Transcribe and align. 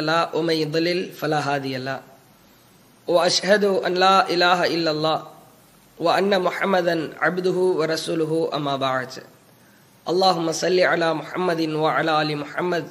لا 0.00 0.34
ومن 0.34 0.54
يضلل 0.54 1.12
فلا 1.12 1.38
هادي 1.38 1.78
له. 1.78 2.00
وأشهد 3.06 3.64
أن 3.64 3.94
لا 3.94 4.26
إله 4.26 4.66
إلا 4.66 4.90
الله 4.90 5.22
وأن 5.98 6.42
محمدا 6.42 7.14
عبده 7.22 7.50
ورسوله 7.78 8.50
أما 8.54 8.76
بعد. 8.76 9.08
اللهم 10.08 10.52
صل 10.52 10.80
على 10.80 11.14
محمد 11.14 11.60
وعلى 11.70 12.22
آل 12.22 12.36
محمد 12.36 12.84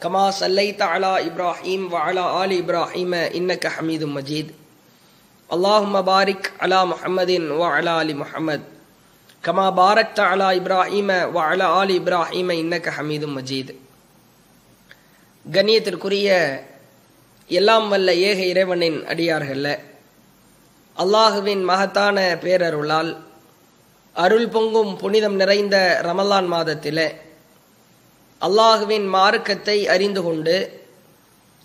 كما 0.00 0.30
صليت 0.30 0.82
على 0.82 1.26
إبراهيم 1.26 1.92
وعلى 1.92 2.44
آل 2.44 2.58
إبراهيم 2.58 3.14
إنك 3.14 3.66
حميد 3.66 4.04
مجيد. 4.04 4.52
اللهم 5.52 6.00
بارك 6.02 6.52
على 6.60 6.86
محمد 6.86 7.30
وعلى 7.50 8.02
آل 8.02 8.16
محمد 8.16 8.62
كما 9.42 9.70
باركت 9.70 10.20
على 10.20 10.56
إبراهيم 10.56 11.10
وعلى 11.10 11.82
آل 11.82 11.96
إبراهيم 11.96 12.50
إنك 12.50 12.88
حميد 12.88 13.24
مجيد. 13.24 13.76
கண்ணியத்திற்குரிய 15.46 16.28
எல்லாம் 17.50 17.88
வல்ல 17.88 18.14
ஏக 18.14 18.38
இறைவனின் 18.44 19.04
அடியார்கள 19.04 19.66
அல்லாஹுவின் 20.96 21.64
மகத்தான 21.64 22.36
பேரருளால் 22.42 23.16
அருள் 24.16 24.48
பொங்கும் 24.48 24.96
புனிதம் 24.96 25.34
நிறைந்த 25.34 26.00
ரமலான் 26.02 26.46
மாதத்தில் 26.46 27.04
அல்லாஹுவின் 28.40 29.08
மார்க்கத்தை 29.08 29.86
அறிந்து 29.86 30.22
கொண்டு 30.22 30.56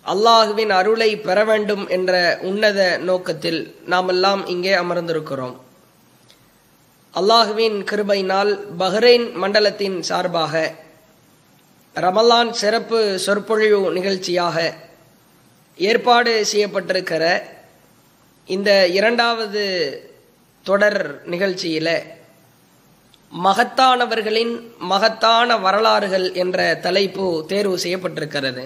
அல்லாஹுவின் 0.06 0.70
அருளை 0.70 1.16
பெற 1.16 1.44
வேண்டும் 1.44 1.88
என்ற 1.88 2.38
உன்னத 2.40 2.98
நோக்கத்தில் 2.98 3.74
நாமெல்லாம் 3.84 4.46
இங்கே 4.46 4.74
அமர்ந்திருக்கிறோம். 4.74 5.56
அல்லாஹுவின் 7.14 7.84
கிருபையினால் 7.84 8.52
பஹ்ரைன் 8.78 9.32
மண்டலத்தின் 9.32 10.02
சார்பாக 10.02 10.54
ரமலான் 12.04 12.50
சிறப்பு 12.60 12.98
சொற்பொழிவு 13.18 13.92
நிகழ்ச்சியாக 13.92 14.56
ஏற்பாடு 15.78 16.32
செய்யப்பட்டிருக்கிற 16.52 17.24
இந்த 18.46 18.70
இரண்டாவது 18.88 19.62
தொடர் 20.66 21.00
நிகழ்ச்சியில் 21.24 21.94
மகத்தானவர்களின் 23.32 24.54
மகத்தான 24.92 25.56
வரலாறுகள் 25.56 26.26
என்ற 26.32 26.58
தலைப்பு 26.86 27.44
தேர்வு 27.48 27.76
செய்யப்பட்டிருக்கிறது. 27.84 28.64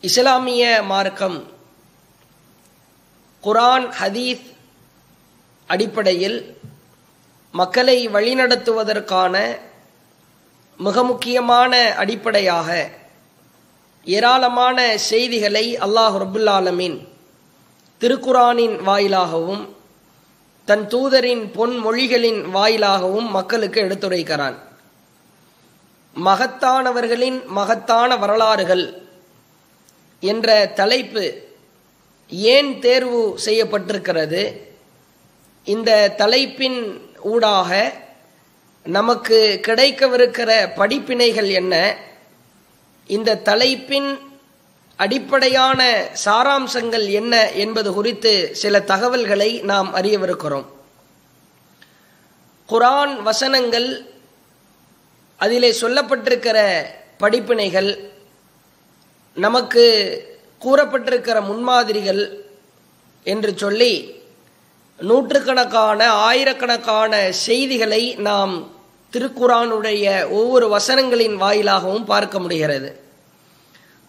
இஸ்லாமிய 0.00 0.64
மார்க்கம் 0.82 1.38
குரான் 3.44 3.88
ஹதீஸ் 4.00 4.44
அடிப்படையில் 5.66 6.38
மக்களை 7.54 8.08
வழிநடத்துவதற்கான 8.08 9.36
மிக 10.78 11.02
முக்கியமான 11.02 11.94
அடிப்படையாக 11.94 12.90
ஏராளமான 14.04 14.98
செய்திகளை 14.98 15.78
அல்லாஹ் 15.78 16.16
ரபுல்லாலமின் 16.24 16.96
திருக்குரானின் 18.00 18.82
வாயிலாகவும் 18.82 19.74
தன் 20.64 20.86
தூதரின் 20.86 21.44
பொன்மொழிகளின் 21.56 22.50
வாயிலாகவும் 22.50 23.30
மக்களுக்கு 23.30 23.80
எடுத்துரைக்கிறான். 23.82 24.56
மகத்தானவர்களின் 26.16 27.46
மகத்தான 27.46 28.16
வரலாறுகள் 28.16 28.84
என்ற 30.20 30.66
தலைப்பு 30.66 31.24
ஏன் 32.28 32.80
தேர்வு 32.80 33.38
செய்யப்பட்டிருக்கிறது? 33.44 34.42
இந்த 35.64 36.14
தலைப்பின் 36.16 37.00
ஊடாக 37.22 38.02
நமக்கு 38.84 39.60
கிடைக்கவிருக்கிற 39.66 40.68
படிப்பினைகள் 40.76 41.52
என்ன? 41.52 41.96
இந்த 43.06 43.36
தலைப்பின் 43.36 44.18
அடிப்படையான 44.96 46.08
சாராம்சங்கள் 46.24 47.10
என்ன 47.10 47.50
என்பது 47.50 47.92
குறித்து 47.92 48.54
சில 48.54 48.80
தகவல்களை 48.80 49.60
நாம் 49.60 49.94
அறியவிருக்கிறோம். 49.94 50.64
குரான் 52.68 53.22
வசனங்கள் 53.22 54.12
அதிலே 55.36 55.70
சொல்லப்பட்டிருக்கிற 55.70 56.84
படிப்பினைகள் 57.18 57.98
நமக்கு 59.34 59.84
கூறப்பட்டிருக்கிற 60.60 61.44
முன்மாதிரிகள் 61.44 62.44
என்று 63.24 63.52
சொல்லி 63.56 64.13
நூற்றுக்கணக்கான 64.98 66.00
ஆயிரக்கணக்கான 66.12 67.30
செய்திகளை 67.30 68.14
நாம் 68.16 68.54
திருக்குறானுடைய 69.12 70.04
ஒவ்வொரு 70.28 70.66
வசனங்களின் 70.76 71.36
வாயிலாகவும் 71.36 72.04
பார்க்க 72.04 72.38
முடிகிறது. 72.38 73.00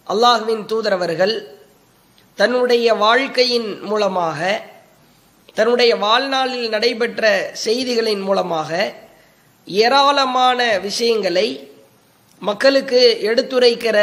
அல்லாஹுவின் 0.06 0.64
தூதரவர்கள் 0.66 1.34
தன்னுடைய 2.34 2.94
வாழ்க்கையின் 2.94 3.82
மூலமாக 3.82 4.40
தன்னுடைய 5.54 5.96
வாழ்நாளில் 5.96 6.68
நடைபெற்ற 6.68 7.52
செய்திகளின் 7.64 8.20
மூலமாக 8.20 8.70
ஏராளமான 9.64 10.78
விஷயங்களை 10.78 11.74
மக்களுக்கு 12.38 13.00
எடுத்துரைக்கிற 13.22 13.98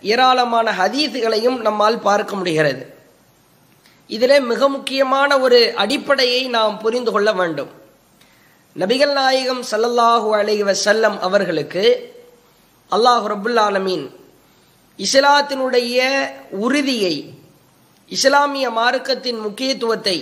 ஏராளமான 0.00 0.70
ஹதீஸுகளையும் 0.72 1.58
நம்மால் 1.60 1.98
பார்க்க 1.98 2.36
முடிகிறது. 2.36 2.97
இதில் 4.10 4.46
மிக 4.50 4.68
முக்கியமான 4.68 5.30
ஒரு 5.44 5.58
அடிப்படையை 5.82 6.42
நாம் 6.56 6.76
புரிந்து 6.84 7.10
கொள்ள 7.12 7.30
வேண்டும். 7.32 7.72
நபிகள் 8.76 9.12
நாயகம் 9.18 9.62
சல்லல்லாஹூ 9.70 10.28
அலஹி 10.38 10.64
வசல்லம் 10.70 11.16
அவர்களுக்கு 11.26 11.84
அல்லாஹ் 12.92 13.24
ரபுல் 13.32 13.60
ஆலமீன் 13.66 14.06
இஸ்லாத்தினுடைய 14.98 15.98
உறுதியை 16.66 17.14
இஸ்லாமிய 18.10 18.66
மார்க்கத்தின் 18.70 19.40
முக்கியத்துவத்தை 19.46 20.16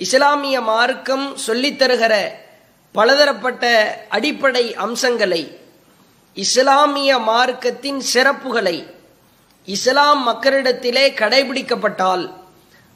இஸ்லாமிய 0.00 0.56
மார்க்கம் 0.70 1.26
சொல்லித்தருகிற 1.46 2.14
பலதரப்பட்ட 2.94 3.64
அடிப்படை 4.08 4.64
அம்சங்களை 4.84 5.42
இஸ்லாமிய 6.36 7.10
மார்க்கத்தின் 7.30 8.00
சிறப்புகளை 8.12 8.76
இஸ்லாம் 9.68 10.22
மக்களிடத்திலே 10.30 11.04
கடைபிடிக்கப்பட்டால் 11.20 12.24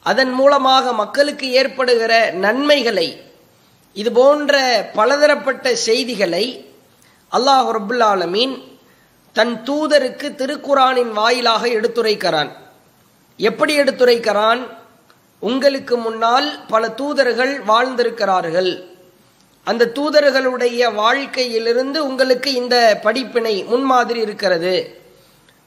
அதன் 0.09 0.33
மூலமாக 0.39 0.93
மக்களுக்கு 1.01 1.47
ஏற்படுகிற 1.59 2.13
நன்மைகளை 2.45 3.07
இது 4.01 4.09
போன்ற 4.19 4.53
பலதரப்பட்ட 4.97 5.75
செய்திகளை 5.87 6.45
அல்லாஹ் 7.37 7.69
ரபுல்லாலமீன் 7.77 8.55
தன் 9.35 9.55
தூதருக்கு 9.67 10.27
திருக்குறானின் 10.41 11.11
வாயிலாக 11.19 11.63
எடுத்துரைக்கிறான். 11.77 12.51
எப்படி 13.39 13.73
எடுத்துரைக்கிறான்? 13.81 14.61
உங்களுக்கு 15.49 15.95
முன்னால் 16.05 16.47
பல 16.71 16.83
தூதர்கள் 17.01 17.53
வாழ்ந்திருக்கிறார்கள். 17.71 18.71
அந்த 19.67 19.89
தூதர்களுடைய 19.97 20.81
வாழ்க்கையிலிருந்து 21.01 21.99
உங்களுக்கு 22.09 22.49
இந்த 22.61 22.75
படிப்பினை 23.05 23.55
முன்மாதிரி 23.71 24.19
இருக்கிறது. 24.27 24.75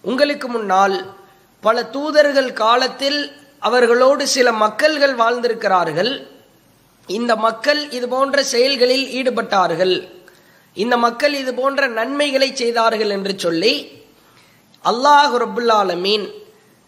உங்களுக்கு 0.04 0.48
முன்னால் 0.56 0.96
பல 1.66 1.84
தூதர்கள் 1.96 2.50
காலத்தில் 2.64 3.20
அவர்களோடு 3.62 4.24
சில 4.36 4.48
மக்கள்கள் 4.64 5.14
வாழ்ந்திருக்கிறார்கள். 5.22 6.12
இந்த 7.08 7.32
மக்கள் 7.46 7.80
இது 7.96 8.06
போன்ற 8.14 8.42
செயல்களில் 8.52 9.06
ஈடுபட்டார்கள். 9.18 9.96
இந்த 10.76 10.94
மக்கள் 11.06 11.34
இது 11.42 11.52
போன்ற 11.54 11.88
நன்மைகளை 11.98 12.48
செய்தார்கள் 12.62 13.12
என்று 13.16 13.32
சொல்லி 13.44 13.74
அல்லாஹ் 14.84 15.34
ரபுல்லாலமீன் 15.44 16.24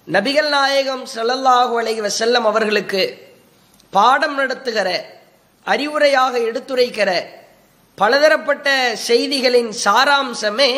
நபிகள் 0.08 0.50
நாயகம் 0.54 1.04
சல்லல்லாஹு 1.14 1.74
அலை 1.80 1.94
வசல்லம் 2.06 2.46
அவர்களுக்கு 2.50 3.02
பாடம் 3.92 4.36
நடத்துகிற 4.40 4.88
அறிவுரையாக 5.66 6.34
எடுத்துரைக்கிற 6.48 7.10
பலதரப்பட்ட 7.98 8.68
செய்திகளின் 9.08 9.70
சாராம்சமே 9.84 10.70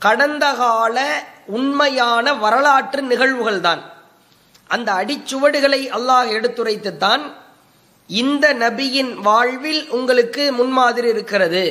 கடந்த 0.00 0.46
கால 0.60 0.98
உண்மையான 1.58 2.32
வரலாற்று 2.44 3.02
நிகழ்வுகள் 3.02 3.62
தான் 3.66 3.82
அந்த 4.74 4.88
அடிச்சுவடுகளை 5.00 5.82
அல்லாஹ் 5.96 6.28
எடுத்துரைத்துத்தான் 6.36 7.22
இந்த 8.10 8.46
நபியின் 8.64 9.12
வாழ்வில் 9.28 9.82
உங்களுக்கு 9.96 10.44
முன்மாதிரி 10.60 11.08
இருக்கிறது. 11.14 11.64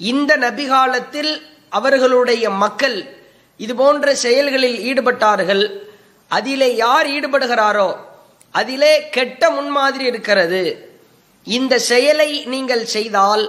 இந்த 0.00 0.32
நபி 0.46 0.64
காலத்தில் 0.72 1.32
அவர்களுடைய 1.78 2.44
மக்கள் 2.64 2.98
இது 3.64 3.74
போன்ற 3.80 4.06
செயல்களில் 4.24 4.78
ஈடுபட்டார்கள். 4.88 5.64
அதிலே 6.36 6.68
யார் 6.84 7.06
ஈடுபடுகிறாரோ 7.16 7.88
அதிலே 8.60 8.92
கெட்ட 9.16 9.42
முன்மாதிரி 9.56 10.04
இருக்கிறது. 10.12 10.62
இந்த 11.46 11.74
செயலை 11.90 12.30
நீங்கள் 12.54 12.84
செய்தால் 12.96 13.44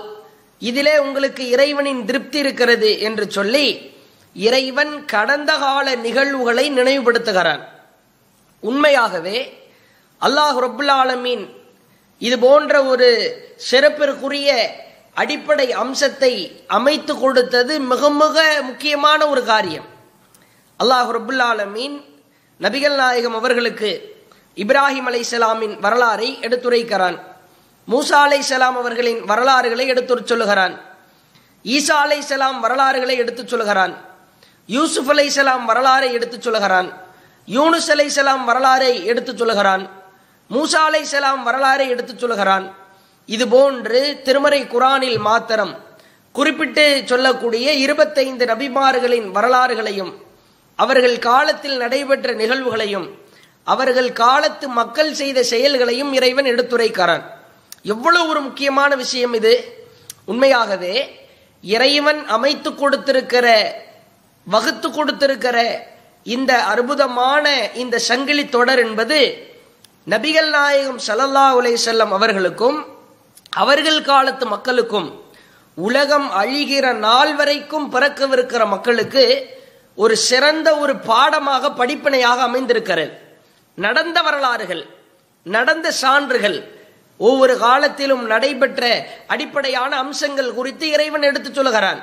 இதிலே 0.70 0.96
உங்களுக்கு 1.06 1.44
இறைவனின் 1.56 2.02
திருப்தி 2.10 2.38
இருக்கிறது 2.44 2.90
என்று 3.08 3.26
சொல்லி 3.38 3.68
இறைவன் 4.48 4.94
கடந்த 5.14 5.52
கால 5.66 5.96
நிகழ்வுகளை 6.06 6.66
நினைவுபடுத்துகிறான். 6.80 7.64
உண்மையாகவே 8.60 9.68
அல்லாஹ் 10.22 10.60
ரபுல் 10.60 10.90
ஆலமீன் 10.90 11.50
இது 12.20 12.40
போன்ற 12.40 12.84
ஒரு 12.84 13.08
சிறப்பிற்குரிய 13.56 14.76
அடிப்படை 15.14 15.72
அம்சத்தை 15.72 16.64
அமைத்து 16.68 17.20
கொடுத்தது 17.20 17.80
மிக 17.80 18.10
மிக 18.10 18.60
முக்கியமான 18.62 19.28
ஒரு 19.28 19.46
காரியம். 19.46 19.86
அல்லாஹ் 20.84 21.20
ரபுல் 21.20 22.02
நபிகள் 22.60 22.96
நாயகம் 22.96 23.36
அவர்களுக்கு 23.36 24.18
இப்ராஹிம் 24.56 25.04
அலை 25.04 25.26
சலாமின் 25.32 25.80
வரலாறை 25.80 26.40
எடுத்துரைக்கிறான். 26.42 27.20
மூசா 27.92 28.12
அலை 28.12 28.42
சலாம் 28.42 28.78
அவர்களின் 28.78 29.24
வரலாறுகளை 29.24 29.88
எடுத்துச் 29.88 30.28
சொல்லுகிறான். 30.28 30.82
ஈசா 31.64 32.20
சலாம் 32.20 32.60
வரலாறுகளை 32.60 33.18
எடுத்துச் 33.18 33.48
சொல்லுகிறான். 33.48 33.98
யூசுப் 34.68 35.24
சலாம் 35.28 35.70
வரலாறை 35.70 36.12
எடுத்துச் 36.12 36.42
சொல்லுகிறான். 36.42 37.09
யூனுஸ் 37.56 38.08
சலாம் 38.08 38.44
வரலாறை 38.50 39.04
எடுத்துச் 39.04 39.38
சொல்லுகிறான். 39.38 39.90
மூசா 40.52 41.02
சலாம் 41.02 41.48
வரலாறை 41.48 41.88
எடுத்துச் 41.88 42.20
சொல்லுகிறான். 42.20 42.76
இது 43.26 43.48
போன்று 43.48 44.20
திருமறை 44.24 44.68
குரானில் 44.68 45.18
மாத்திரம் 45.18 45.74
குறிப்பிட்டு 46.32 47.04
சொல்லக்கூடிய 47.06 47.74
இருபத்தைந்து 47.74 48.46
நபிமார்களின் 48.46 49.28
வரலாறுகளையும் 49.38 50.14
அவர்கள் 50.76 51.20
காலத்தில் 51.20 51.78
நடைபெற்ற 51.78 52.34
நிகழ்வுகளையும் 52.34 53.08
அவர்கள் 53.64 54.14
காலத்து 54.14 54.68
மக்கள் 54.68 55.14
செய்த 55.14 55.44
செயல்களையும் 55.44 56.14
இறைவன் 56.14 56.46
எடுத்துரைக்கிறான். 56.46 57.24
எவ்வளவு 57.84 58.30
ஒரு 58.30 58.42
முக்கியமான 58.42 58.96
விஷயம் 58.96 59.34
இது. 59.34 59.54
உண்மையாகவே 60.26 60.96
இறைவன் 61.62 62.28
அமைத்து 62.28 62.76
கொடுத்திருக்கிற 62.76 63.48
வகுத்து 64.46 64.92
கொடுத்திருக்கிற 64.92 65.58
இந்த 66.34 66.52
அற்புதமான 66.72 67.46
இந்த 67.84 67.96
சங்கிலி 68.10 68.44
தொடர் 68.56 68.82
என்பது 68.86 69.20
நபிகள் 70.14 70.50
நாயகம் 70.56 71.00
சல்லல்லா 71.08 71.46
உலை 71.60 71.74
செல்லம் 71.86 72.14
அவர்களுக்கும் 72.18 72.78
அவர்கள் 73.62 74.02
காலத்து 74.10 74.46
மக்களுக்கும் 74.54 75.10
உலகம் 75.78 76.28
அழிகிற 76.42 76.86
நாள் 77.08 77.32
வரைக்கும் 77.40 77.88
பிறக்கவிருக்கிற 77.94 78.64
மக்களுக்கு 78.74 79.24
ஒரு 80.04 80.16
சிறந்த 80.30 80.68
ஒரு 80.84 80.94
பாடமாக 81.10 81.72
படிப்பினையாக 81.80 82.40
அமைந்திருக்கிறது. 82.50 83.14
நடந்த 83.78 84.18
வரலாறுகள் 84.28 84.84
நடந்த 85.46 85.88
சான்றுகள் 86.02 86.58
ஒவ்வொரு 87.20 87.56
காலத்திலும் 87.66 88.24
நடைபெற்ற 88.34 88.84
அடிப்படையான 89.34 89.92
அம்சங்கள் 90.04 90.56
குறித்து 90.58 90.86
இறைவன் 90.96 91.28
எடுத்து 91.30 91.50
சொல்லுகிறான். 91.54 92.02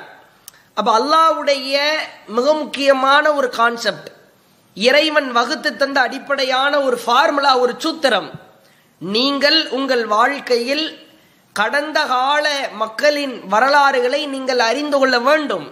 அப்ப 0.79 0.89
அல்லாவுடைய 0.99 1.75
மிக 2.37 2.47
முக்கியமான 2.63 3.25
ஒரு 3.39 3.49
கான்செப்ட் 3.59 4.07
இறைவன் 4.85 5.29
வகுத்து 5.37 5.69
தந்த 5.81 5.97
அடிப்படையான 6.07 6.73
ஒரு 6.87 6.97
ஃபார்முலா 7.03 7.51
ஒரு 7.63 7.73
சூத்திரம். 7.83 8.29
நீங்கள் 9.01 9.59
உங்கள் 9.77 10.05
வாழ்க்கையில் 10.15 10.85
கடந்த 11.55 11.99
கால 12.13 12.45
மக்களின் 12.81 13.35
வரலாறுகளை 13.53 14.21
நீங்கள் 14.35 14.61
அறிந்து 14.69 14.97
கொள்ள 15.01 15.17
வேண்டும். 15.27 15.67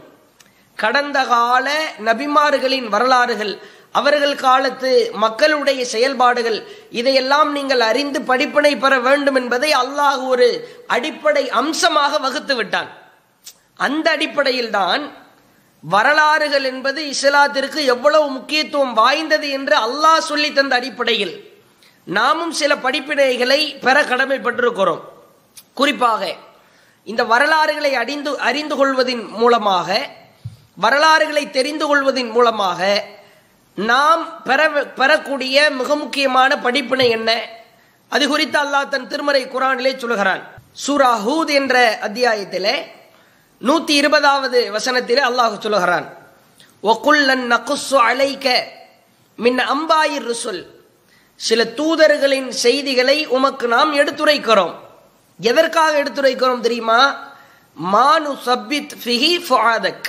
கடந்த 0.83 1.17
கால 1.33 1.67
நபிமார்களின் 2.07 2.87
வரலாறுகள் 2.93 3.53
அவர்கள் 3.99 4.35
காலத்து 4.45 4.91
மக்களுடைய 5.23 5.81
செயல்பாடுகள் 5.91 6.57
இதையெல்லாம் 6.99 7.51
நீங்கள் 7.57 7.83
அறிந்து 7.89 8.19
படிப்பினை 8.29 8.73
பெற 8.83 8.93
வேண்டும் 9.07 9.37
என்பதை 9.41 9.69
அல்லாஹ் 9.81 10.23
ஒரு 10.31 10.47
அடிப்படை 10.95 11.43
அம்சமாக 11.61 12.17
வகுத்து 12.25 12.55
விட்டான். 12.59 12.89
அந்த 13.87 14.07
அடிப்படையில் 14.15 14.73
தான் 14.79 15.03
வரலாறுகள் 15.93 16.65
என்பது 16.71 17.01
இஸ்லாத்திற்கு 17.13 17.79
எவ்வளவு 17.93 18.27
முக்கியத்துவம் 18.29 18.93
வாய்ந்தது 18.93 19.47
என்று 19.57 19.75
அல்லாஹ் 19.87 20.27
சொல்லி 20.29 20.49
தந்த 20.53 20.75
அடிப்படையில் 20.75 21.33
நாமும் 22.07 22.53
சில 22.59 22.71
படிப்பினைகளை 22.75 23.59
பெற 23.85 23.97
கடமைப்பட்டிருக்கிறோம். 24.03 25.01
குறிப்பாக 25.73 26.21
இந்த 27.11 27.23
வரலாறுகளை 27.23 27.91
அறிந்து 27.95 28.31
அறிந்து 28.39 28.75
கொள்வதன் 28.75 29.23
மூலமாக 29.41 29.89
வரலாறுகளை 30.85 31.43
தெரிந்து 31.57 31.85
கொள்வதன் 31.87 32.31
மூலமாக 32.31 32.79
நாம் 33.77 34.23
பெற 34.43 34.69
பெறக்கூடிய 34.99 35.57
மிக 35.79 35.95
முக்கியமான 35.95 36.51
படிப்பினை 36.65 37.07
என்ன? 37.09 37.29
அது 38.11 38.23
குறித்து 38.27 38.57
அல்லாஹ் 38.63 38.91
தன் 38.93 39.07
திருமறை 39.07 39.43
குரானிலே 39.45 39.93
சொல்கிறான் 39.97 40.43
சூரா 40.83 41.11
ஹூத் 41.25 41.51
என்ற 41.59 41.75
அத்தியாயத்திலே 42.07 42.75
நூத்தி 43.61 43.89
இருபதாவது 43.89 44.71
வசனத்திலே 44.71 45.21
அல்லாஹ் 45.21 45.59
சொல்லுகிறான். 45.59 46.13
ஒக்குல்லன் 46.83 47.45
நகுசு 47.51 47.95
அலைக்க 47.95 48.63
மின் 49.35 49.57
அம்பாயிர் 49.57 50.33
ருசுல். 50.33 50.65
சில 51.35 51.63
தூதர்களின் 51.63 52.49
செய்திகளை 52.49 53.27
உமக்கு 53.27 53.67
நாம் 53.67 53.93
எடுத்துரைக்கிறோம். 53.95 54.73
எதற்காக 55.39 56.03
எடுத்துரைக்கிறோம் 56.03 56.59
தெரியுமா? 56.59 57.33
மானு 57.93 58.37
சப்பித் 58.41 58.93
ஃபிஹி 59.03 59.43
ஃபாதக் 59.49 60.03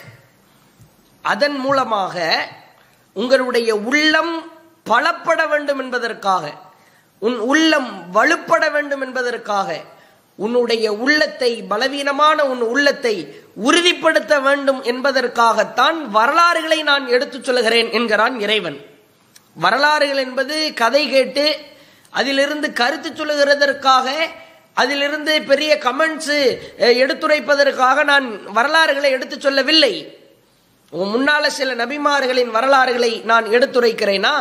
அதன் 1.23 1.59
மூலமாக 1.59 2.49
உங்களுடைய 3.13 3.77
உள்ளம் 3.77 4.53
பலப்பட 4.87 5.49
வேண்டும் 5.49 5.79
என்பதற்காக 5.79 6.55
உன் 7.19 7.39
உள்ளம் 7.39 8.15
வலுப்பட 8.15 8.71
வேண்டும் 8.71 9.01
என்பதற்காக 9.01 9.83
உன்னுடைய 10.37 10.93
உள்ளத்தை 10.93 11.63
பலவீனமான 11.63 12.45
உன் 12.45 12.61
உள்ளத்தை 12.61 13.43
உறுதிப்படுத்த 13.55 14.41
வேண்டும் 14.41 14.83
என்பதற்காகத்தான் 14.83 15.99
வரலாறுகளை 16.17 16.83
நான் 16.83 17.07
எடுத்துச் 17.07 17.45
சொல்கிறேன் 17.45 17.91
என்கிறான் 17.91 18.41
இறைவன். 18.41 18.79
வரலாறுகள் 19.55 20.17
என்பது 20.17 20.75
கதை 20.75 21.11
கேட்டு 21.11 21.57
அதிலிருந்து 22.11 22.73
கருத்து 22.73 23.11
சொல்லுகிறதற்காக 23.11 24.07
அதிலிருந்து 24.75 25.43
பெரிய 25.43 25.79
கமெண்ட்ஸு 25.81 26.39
எடுத்துரைப்பதற்காக 26.79 28.05
நான் 28.05 28.53
வரலாறுகளை 28.53 29.11
எடுத்து 29.11 29.41
சொல்லவில்லை. 29.41 29.95
முன்னால 30.93 31.47
சில 31.47 31.75
நபிமார்களின் 31.75 32.51
வரலாறுகளை 32.51 33.13
நான் 33.25 33.45
எடுத்துரைக்கிறேனா? 33.45 34.37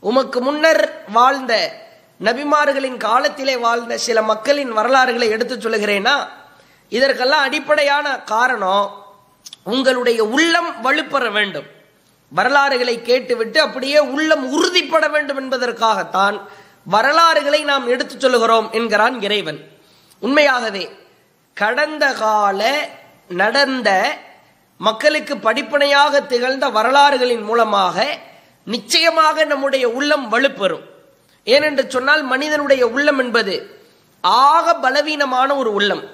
உமக்கு 0.00 0.40
முன்னர் 0.40 0.82
வாழ்ந்த 1.12 1.52
நபிமார்களின் 2.20 2.96
காலத்திலே 2.96 3.56
வாழ்ந்த 3.56 3.98
சில 3.98 4.22
மக்களின் 4.22 4.72
வரலாறுகளை 4.72 5.28
எடுத்து 5.28 5.56
சொல்கிறேன்னா 5.56 6.28
இதற்கெல்லாம் 6.88 7.42
அடிப்படையான 7.42 8.18
காரணம் 8.18 9.04
உங்களுடைய 9.64 10.24
உள்ளம் 10.24 10.70
வலுப்பெற 10.84 11.32
வேண்டும். 11.32 11.66
வரலாறுகளை 12.28 13.02
கேட்டுவிட்டு 13.02 13.60
அப்படியே 13.60 13.98
உள்ளம் 13.98 14.44
உறுதிப்பட 14.52 15.10
வேண்டும் 15.10 15.40
என்பதற்காகத்தான் 15.40 16.40
வரலாறுகளை 16.84 17.62
நாம் 17.62 17.86
எடுத்துச் 17.86 18.20
சொல்லுகிறோம் 18.20 18.70
என்கிறான் 18.70 19.22
இறைவன். 19.22 19.60
உண்மையாகவே 20.20 20.90
கடந்த 21.54 22.12
கால 22.12 22.88
நடந்த 23.28 24.18
மக்களுக்கு 24.78 25.34
படிப்பனையாக 25.36 26.26
திகழ்ந்த 26.26 26.68
வரலாறுகளின் 26.68 27.42
மூலமாக 27.42 28.18
நிச்சயமாக 28.64 29.44
நம்முடைய 29.44 29.88
உள்ளம் 29.88 30.32
வலுப்பெறும். 30.32 30.95
ஏனென்று 31.46 31.86
சொன்னால் 31.86 32.22
மனிதனுடைய 32.22 32.88
உள்ளம் 32.88 33.18
என்பது 33.18 33.54
ஆக 34.20 34.74
பலவீனமான 34.74 35.56
ஒரு 35.56 35.72
உள்ளம். 35.72 36.04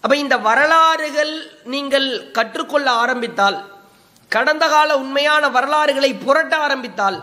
அப்ப 0.00 0.16
இந்த 0.16 0.36
வரலாறுகள் 0.48 1.32
நீங்கள் 1.74 2.08
கற்றுக்கொள்ள 2.30 2.90
ஆரம்பித்தால் 2.90 3.58
கடந்த 4.28 4.64
கால 4.68 4.98
உண்மையான 4.98 5.48
வரலாறுகளை 5.48 6.10
புரட்ட 6.14 6.56
ஆரம்பித்தால் 6.56 7.18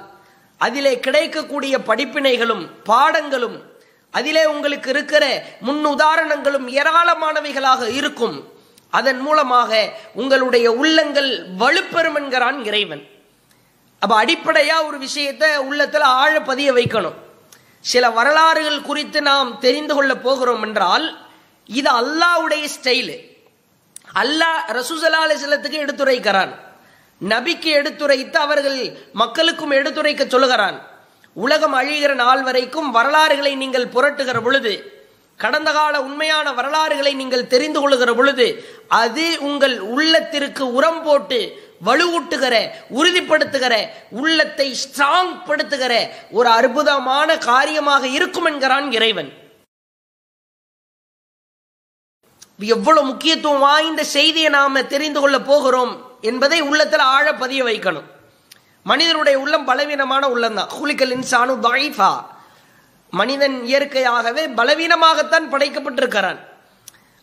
அதிலே 0.57 0.99
கிடைக்கக்கூடிய 0.99 1.77
படிப்பினைகளும் 1.87 2.63
பாடங்களும் 2.83 3.57
அதிலே 4.11 4.45
உங்களுக்கு 4.45 4.89
இருக்கிற 4.89 5.23
முன் 5.59 5.85
உதாரணங்களும் 5.85 6.67
ஏராளமானவைகளாக 6.69 7.81
இருக்கும். 7.99 8.37
அதன் 8.89 9.19
மூலமாக 9.19 9.71
உங்களுடைய 10.13 10.71
உள்ளங்கள் 10.71 11.31
வலுப்பெறும் 11.59 12.15
என்கிறான் 12.15 12.59
இறைவன். 12.65 13.03
அப்ப 13.99 14.13
அடிப்படையா 14.23 14.77
ஒரு 14.85 14.97
விஷயத்தை 14.97 15.49
உள்ளத்துல 15.69 16.05
ஆழ 16.21 16.41
பதிய 16.41 16.73
வைக்கணும். 16.73 17.17
சில 17.91 18.03
வரலாறுகள் 18.17 18.87
குறித்து 18.89 19.19
நாம் 19.31 19.51
தெரிந்து 19.65 19.93
கொள்ள 19.95 20.11
போகிறோம் 20.25 20.63
என்றால் 20.67 21.05
இது 21.69 21.89
அல்லாவுடைய 22.01 22.63
ஸ்டைலு 22.75 23.17
அல்லாஹ் 24.21 24.59
ரசூசலா 24.77 25.19
அலிஸ்லத்துக்கு 25.25 25.77
எடுத்துரைக்கிறான். 25.83 26.51
நபிக்கு 27.21 27.69
எடுத்துரைத்து 27.79 28.37
அவர்கள் 28.45 28.79
மக்களுக்கும் 29.21 29.75
எடுத்துரைக்க 29.79 30.23
சொல்லுகிறான். 30.25 30.77
உலகம் 31.45 31.75
அழிகிற 31.79 32.11
நாள் 32.23 32.41
வரைக்கும் 32.47 32.89
வரலாறுகளை 32.97 33.53
நீங்கள் 33.61 33.93
புரட்டுகிற 33.95 34.39
பொழுது 34.47 34.73
கடந்த 35.39 35.69
கால 35.77 35.95
உண்மையான 36.07 36.47
வரலாறுகளை 36.57 37.13
நீங்கள் 37.21 37.51
தெரிந்து 37.53 37.79
கொள்ளுகிற 37.81 38.11
பொழுது 38.17 38.47
அது 39.01 39.25
உங்கள் 39.47 39.75
உள்ளத்திற்கு 39.93 40.63
உரம் 40.77 41.01
போட்டு 41.05 41.39
வலுவூட்டுகிற 41.85 42.55
உறுதிப்படுத்துகிற 42.97 43.75
உள்ளத்தை 44.21 44.67
ஸ்ட்ராங் 44.81 45.33
படுத்துகிற 45.47 45.93
ஒரு 46.37 46.49
அற்புதமான 46.57 47.37
காரியமாக 47.49 48.03
இருக்கும் 48.17 48.49
என்கிறான் 48.51 48.89
இறைவன். 48.97 49.31
எவ்வளவு 52.75 53.07
முக்கியத்துவம் 53.11 53.63
வாய்ந்த 53.67 54.01
செய்தியை 54.15 54.49
நாம 54.57 54.83
தெரிந்து 54.93 55.19
கொள்ள 55.21 55.37
போகிறோம் 55.51 55.93
என்பதை 56.29 56.59
உள்ளத்தில் 56.69 57.05
ஆழ 57.15 57.25
பதிய 57.41 57.61
வைக்கணும். 57.69 58.07
மனிதனுடைய 58.91 59.35
உள்ளம் 59.43 59.65
பலவீனமான 59.69 60.23
உள்ளம் 60.33 60.57
தான் 60.59 60.71
ஹுலிக்கல் 60.77 61.13
இன்சானு 61.17 61.53
தாய்ஃபா. 61.67 62.11
மனிதன் 63.19 63.57
இயற்கையாகவே 63.71 64.43
பலவீனமாகத்தான் 64.59 65.49
படைக்கப்பட்டிருக்கிறான். 65.53 66.39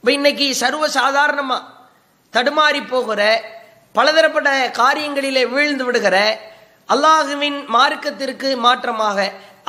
இப்போ 0.00 0.12
இன்னைக்கு 0.18 0.46
சர்வ 0.62 0.84
சாதாரணமாக 0.98 1.64
தடுமாறி 2.34 2.80
போகிற 2.92 3.22
பலதரப்பட்ட 3.94 4.50
காரியங்களிலே 4.80 5.42
வீழ்ந்து 5.54 5.84
விடுகிற 5.86 6.16
அல்லாஹுவின் 6.88 7.58
மார்க்கத்திற்கு 7.76 8.50
மாற்றமாக 8.66 9.18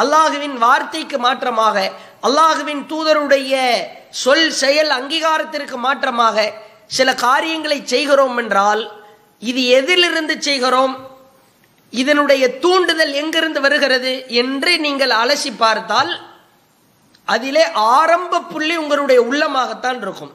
அல்லாஹுவின் 0.03 0.55
வார்த்தைக்கு 0.63 1.17
மாற்றமாக 1.25 1.77
அல்லாஹுவின் 2.27 2.81
தூதருடைய 2.91 3.53
சொல் 4.23 4.49
செயல் 4.61 4.91
அங்கீகாரத்திற்கு 4.99 5.77
மாற்றமாக 5.85 6.37
சில 6.97 7.09
காரியங்களை 7.27 7.79
செய்கிறோம் 7.93 8.37
என்றால் 8.37 8.81
இது 9.49 9.61
எதிலிருந்து 9.77 10.35
செய்கிறோம்? 10.47 10.93
இதனுடைய 11.93 12.43
தூண்டுதல் 12.63 13.13
எங்கிருந்து 13.21 13.59
வருகிறது 13.65 14.11
என்று 14.41 14.71
நீங்கள் 14.85 15.13
அலசி 15.21 15.51
பார்த்தால் 15.63 16.11
அதிலே 17.27 17.63
ஆரம்ப 17.95 18.41
புள்ளி 18.51 18.75
உங்களுடைய 18.77 19.19
உள்ளமாகத்தான் 19.29 19.99
இருக்கும். 20.05 20.33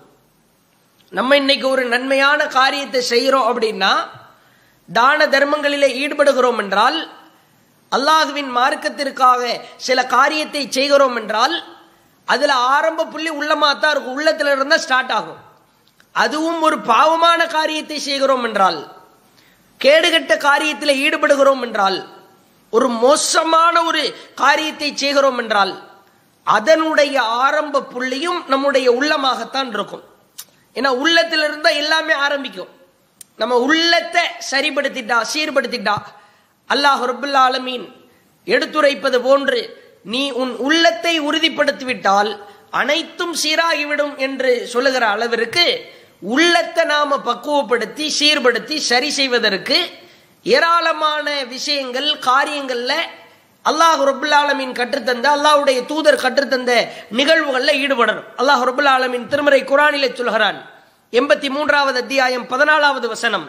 நம்ம 1.16 1.36
இன்னைக்கு 1.40 1.66
ஒரு 1.74 1.82
நன்மையான 1.92 2.40
காரியத்தை 2.56 3.00
செய்கிறோம் 3.10 3.46
அப்படின்னா 3.50 3.92
தான 4.88 5.26
தர்மங்களிலே 5.34 5.88
ஈடுபடுகிறோம் 6.02 6.58
என்றால் 6.62 6.98
அல்லாஹுவின் 7.92 8.50
மார்க்கத்திற்காக 8.56 9.42
சில 9.86 9.98
காரியத்தை 10.16 10.62
செய்கிறோம் 10.76 11.16
என்றால் 11.20 11.54
அதில் 12.28 12.54
ஆரம்ப 12.74 13.06
புள்ளி 13.12 13.30
உள்ளமா 13.40 13.68
தான் 13.82 13.92
இருக்கும். 13.92 14.16
உள்ளத்தில் 14.18 14.50
இருந்தால் 14.54 14.82
ஸ்டார்ட் 14.84 15.12
ஆகும். 15.18 15.40
அதுவும் 16.22 16.60
ஒரு 16.66 16.76
பாவமான 16.90 17.40
காரியத்தை 17.56 17.98
செய்கிறோம் 18.08 18.44
என்றால் 18.48 18.80
கேடுகட்ட 19.80 20.34
காரியத்தில் 20.48 21.00
ஈடுபடுகிறோம் 21.04 21.62
என்றால் 21.66 21.98
ஒரு 22.72 22.88
மோசமான 23.04 23.74
ஒரு 23.88 24.02
காரியத்தை 24.42 24.90
செய்கிறோம் 25.04 25.40
என்றால் 25.44 25.72
அதனுடைய 26.46 27.16
ஆரம்ப 27.44 27.84
புள்ளியும் 27.94 28.40
நம்முடைய 28.52 28.86
உள்ளமாகத்தான் 28.98 29.72
இருக்கும். 29.76 30.04
ஏன்னா 30.76 30.90
உள்ளத்துல 31.02 31.44
இருந்தா 31.44 31.70
எல்லாமே 31.82 32.14
ஆரம்பிக்கும். 32.26 32.70
நம்ம 33.36 33.54
உள்ளத்தை 33.66 34.22
சரிப்படுத்திட்டா 34.50 35.18
சீர்படுத்திட்டா 35.32 35.96
அல்லாஹ் 36.70 37.02
ரபுல்லா 37.06 37.42
ஆலமீன் 37.48 37.86
எடுத்துரைப்பது 38.46 39.18
போன்று 39.20 39.60
நீ 40.04 40.30
உன் 40.30 40.52
உள்ளத்தை 40.58 41.14
உறுதிப்படுத்திவிட்டால் 41.18 42.30
அனைத்தும் 42.70 43.34
சீராகிவிடும் 43.42 44.14
என்று 44.16 44.52
சொல்லுகிற 44.66 45.04
அளவிற்கு 45.06 45.66
உள்ளத்தை 46.32 46.84
நாம 46.84 47.18
பக்குவப்படுத்தி 47.24 48.06
சீர்படுத்தி 48.18 48.76
சரி 48.90 49.10
செய்வதற்கு 49.10 49.78
ஏராளமான 50.46 51.26
விஷயங்கள் 51.46 52.08
காரியங்கள்ல 52.26 52.92
அல்லாஹ் 53.70 54.02
ரபுல் 54.10 54.34
ஆலமின் 54.40 54.72
கற்றுத்தந்த 54.78 55.26
அல்லாஹுடைய 55.36 55.78
தூதர் 55.90 56.22
கற்றுத்தந்த 56.24 56.72
நிகழ்வுகளில் 57.18 57.78
ஈடுபடணும். 57.82 58.26
அல்லாஹ் 58.40 58.62
ரபுல் 58.70 58.90
ஆலமின் 58.96 59.26
திருமறை 59.32 59.60
குரானிலே 59.70 60.10
சொல்கிறான். 60.18 60.58
எண்பத்தி 61.18 61.48
மூன்றாவது 61.56 61.98
அத்தியாயம் 62.04 62.46
பதினாலாவது 62.52 63.06
வசனம். 63.14 63.46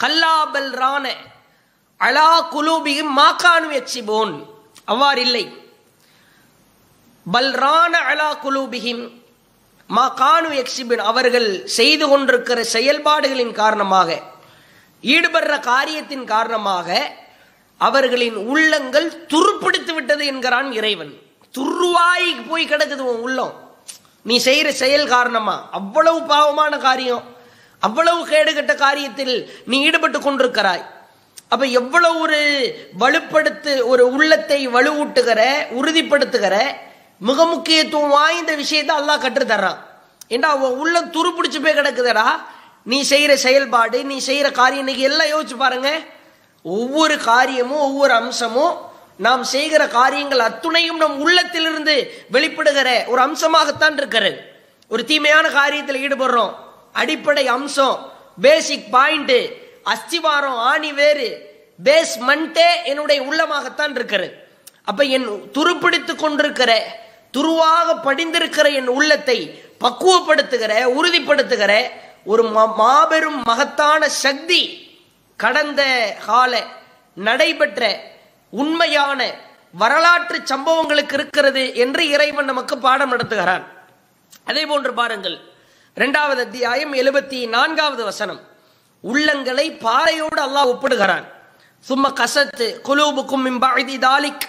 கல்லாபல் 0.00 0.72
ரான 0.80 1.06
அலா 2.00 2.30
குலூபியும் 2.54 3.12
மாக்கானு 3.20 3.68
எக்ஸிபோன் 3.80 4.34
அவ்வாறு 4.92 5.20
இல்லை. 5.28 5.44
பல்ரான 7.26 7.94
அலா 8.10 8.28
குலூபிகிம் 8.44 9.04
மா 9.96 10.04
கானு 10.20 10.48
எக்ஸிபின் 10.62 11.02
அவர்கள் 11.10 11.48
செய்து 11.78 12.04
கொண்டிருக்கிற 12.08 12.58
செயல்பாடுகளின் 12.74 13.52
காரணமாக 13.60 14.08
ஈடுபடுற 15.04 15.54
காரியத்தின் 15.68 16.24
காரணமாக 16.32 16.88
அவர்களின் 17.86 18.36
உள்ளங்கள் 18.36 19.08
துருப்பிடித்து 19.32 19.94
விட்டது 19.94 20.26
என்கிறான் 20.26 20.72
இறைவன். 20.72 21.12
துருவாய் 21.54 22.28
போய் 22.48 22.70
கிடக்குது 22.70 23.02
உன் 23.10 23.20
உள்ளம். 23.26 23.54
நீ 24.22 24.36
செய்யற 24.44 24.68
செயல் 24.68 25.08
காரணமா? 25.08 25.68
அவ்வளவு 25.70 26.20
பாவமான 26.22 26.78
காரியம். 26.78 27.24
அவ்வளவு 27.78 28.20
கேடுகட்ட 28.26 28.72
காரியத்தில் 28.84 29.34
நீ 29.64 29.82
ஈடுபட்டு 29.82 30.18
கொண்டிருக்கிறாய். 30.18 30.84
அப்ப 31.48 31.64
எவ்வளவு 31.80 32.20
ஒரு 32.20 32.40
வலுப்படுத்து 33.00 33.84
ஒரு 33.84 34.12
உள்ளத்தை 34.12 34.68
வலுவூட்டுகிற 34.68 35.40
உறுதிப்படுத்துகிற 35.78 36.56
மிக 37.18 37.44
முக்கியத்துவம் 37.44 38.08
வாய்ந்த 38.08 38.54
விஷயத்தை 38.54 38.96
அல்லாஹ் 38.96 39.24
கற்றுத்தர்றான் 39.24 39.78
ஏண்டா 40.28 40.54
உன் 40.54 40.78
உள்ளம் 40.82 41.12
துருப்பிடிச்சு 41.12 41.60
போய் 41.62 41.78
கிடக்குதடா? 41.78 42.28
நீ 42.82 42.98
செய்யற 43.10 43.32
செயல்பாடு 43.34 44.04
நீ 44.04 44.16
செய்யற 44.26 44.52
காரியம் 44.52 44.88
இன்னைக்கு 44.88 45.08
எல்லாம் 45.10 45.32
யோசிச்சு 45.34 45.56
பாருங்க. 45.56 45.90
ஒவ்வொரு 46.76 47.16
காரியமும் 47.30 47.84
ஒவ்வொரு 47.88 48.12
அம்சமும் 48.12 48.76
நாம் 49.16 49.44
செய்கிற 49.44 49.82
காரியங்கள் 49.88 50.42
அத்துணையும் 50.46 51.00
நம் 51.02 51.20
உள்ளத்திலிருந்து 51.20 51.94
வெளிப்படுகிற 52.32 52.88
ஒரு 53.06 53.20
அம்சமாகத்தான் 53.26 53.96
இருக்கிறது. 53.96 54.38
ஒரு 54.88 55.02
தீமையான 55.04 55.46
காரியத்தில் 55.48 56.02
ஈடுபடுறோம். 56.06 56.52
அடிப்படை 56.92 57.44
அம்சம் 57.56 57.96
பேசிக் 58.40 58.90
பாயிண்ட் 58.90 59.36
அஸ்திவாரம் 59.94 60.58
ஆணி 60.70 60.92
வேறு 60.92 61.28
பேஸ்மெண்டே 61.84 62.68
என்னுடைய 62.84 63.18
உள்ளமாகத்தான் 63.22 63.94
இருக்கிறது. 63.94 64.30
அப்ப 64.84 65.02
என் 65.16 65.28
துருப்பிடித்து 65.52 66.12
கொண்டிருக்கிற 66.16 66.72
துருவாக 67.36 67.88
படிந்திருக்கிற 68.04 68.66
என் 68.80 68.92
உள்ளத்தை 68.96 69.38
பக்குவப்படுத்துகிற 69.84 70.74
உறுதிப்படுத்துகிற 70.98 71.72
ஒரு 72.24 72.42
மாபெரும் 72.80 73.40
மகத்தான 73.44 74.08
சக்தி 74.24 74.62
கடந்த 75.42 75.82
கால 76.26 76.66
நடைபெற்ற 77.14 78.00
உண்மையான 78.50 79.20
வரலாற்று 79.72 80.40
சம்பவங்களுக்கு 80.44 81.14
இருக்கிறது 81.16 81.74
என்று 81.74 82.08
இறைவன் 82.08 82.44
நமக்கு 82.44 82.78
பாடம் 82.78 83.12
நடத்துகிறான். 83.12 83.64
அதே 84.44 84.66
போன்று 84.66 84.92
பாருங்கள் 84.94 85.36
இரண்டாவது 85.94 86.42
அத்தியாயம் 86.42 86.94
எழுபத்தி 86.94 87.48
நான்காவது 87.48 88.04
வசனம். 88.04 88.40
உள்ளங்களை 89.04 89.66
பாறையோடு 89.78 90.40
அல்லாஹ் 90.46 90.70
ஒப்பிடுகிறான். 90.72 91.26
சும்மா 91.80 92.10
கசத்து 92.10 92.80
குலூபுக்கும் 92.84 93.44
மிம்பாதி 93.48 93.98
தாலிக். 93.98 94.46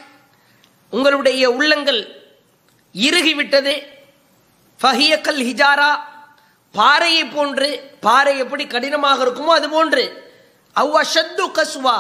உங்களுடைய 0.90 1.52
உள்ளங்கள் 1.52 2.02
இறுகிவிட்டது. 2.94 3.76
ஃபஹியக்கல் 4.82 5.42
ஹிஜாரா. 5.50 5.92
பாறையை 6.72 7.26
போன்று 7.26 7.70
பாறை 8.02 8.38
எப்படி 8.38 8.68
கடினமாக 8.68 9.24
இருக்குமோ 9.26 9.54
அது 9.60 9.70
போன்று 9.70 10.28
அவ்வஷத்து 10.76 11.46
கசுவா 11.58 11.98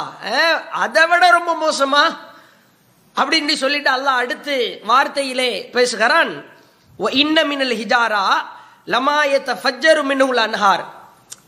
அதை 0.83 1.03
விட 1.11 1.23
ரொம்ப 1.37 1.51
மோசமா? 1.63 2.03
அப்படின்னு 3.19 3.53
சொல்லிட்டு 3.63 3.89
அல்லாஹ் 3.95 4.21
அடுத்து 4.23 4.55
வார்த்தையிலே 4.91 5.51
பேசுகிறான். 5.75 6.31
இன்னமினல் 7.21 7.75
ஹிஜாரா 7.81 8.23
லமாயத்த 8.93 9.51
ஃபஜ்ஜரு 9.61 10.03
மின்னுல் 10.09 10.41
அன்ஹார். 10.45 10.83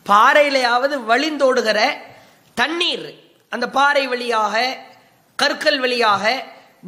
பாறையிலேயாவது 0.09 0.95
வழிந்தோடுகிற 1.11 1.79
தண்ணீர். 2.61 3.07
அந்த 3.53 3.65
பாறை 3.77 4.03
வழியாக 4.13 4.55
கற்கள் 5.39 5.79
வழியாக 5.83 6.23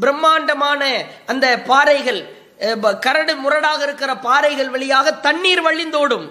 பிரம்மாண்டமான 0.02 0.84
அந்த 1.32 1.46
பாறைகள் 1.70 2.22
கரடு 3.06 3.34
முரடாக 3.44 3.82
இருக்கிற 3.88 4.12
பாறைகள் 4.28 4.70
வழியாக 4.75 5.13
தண்ணீர் 5.28 5.63
வழிந்தோடும். 5.68 6.28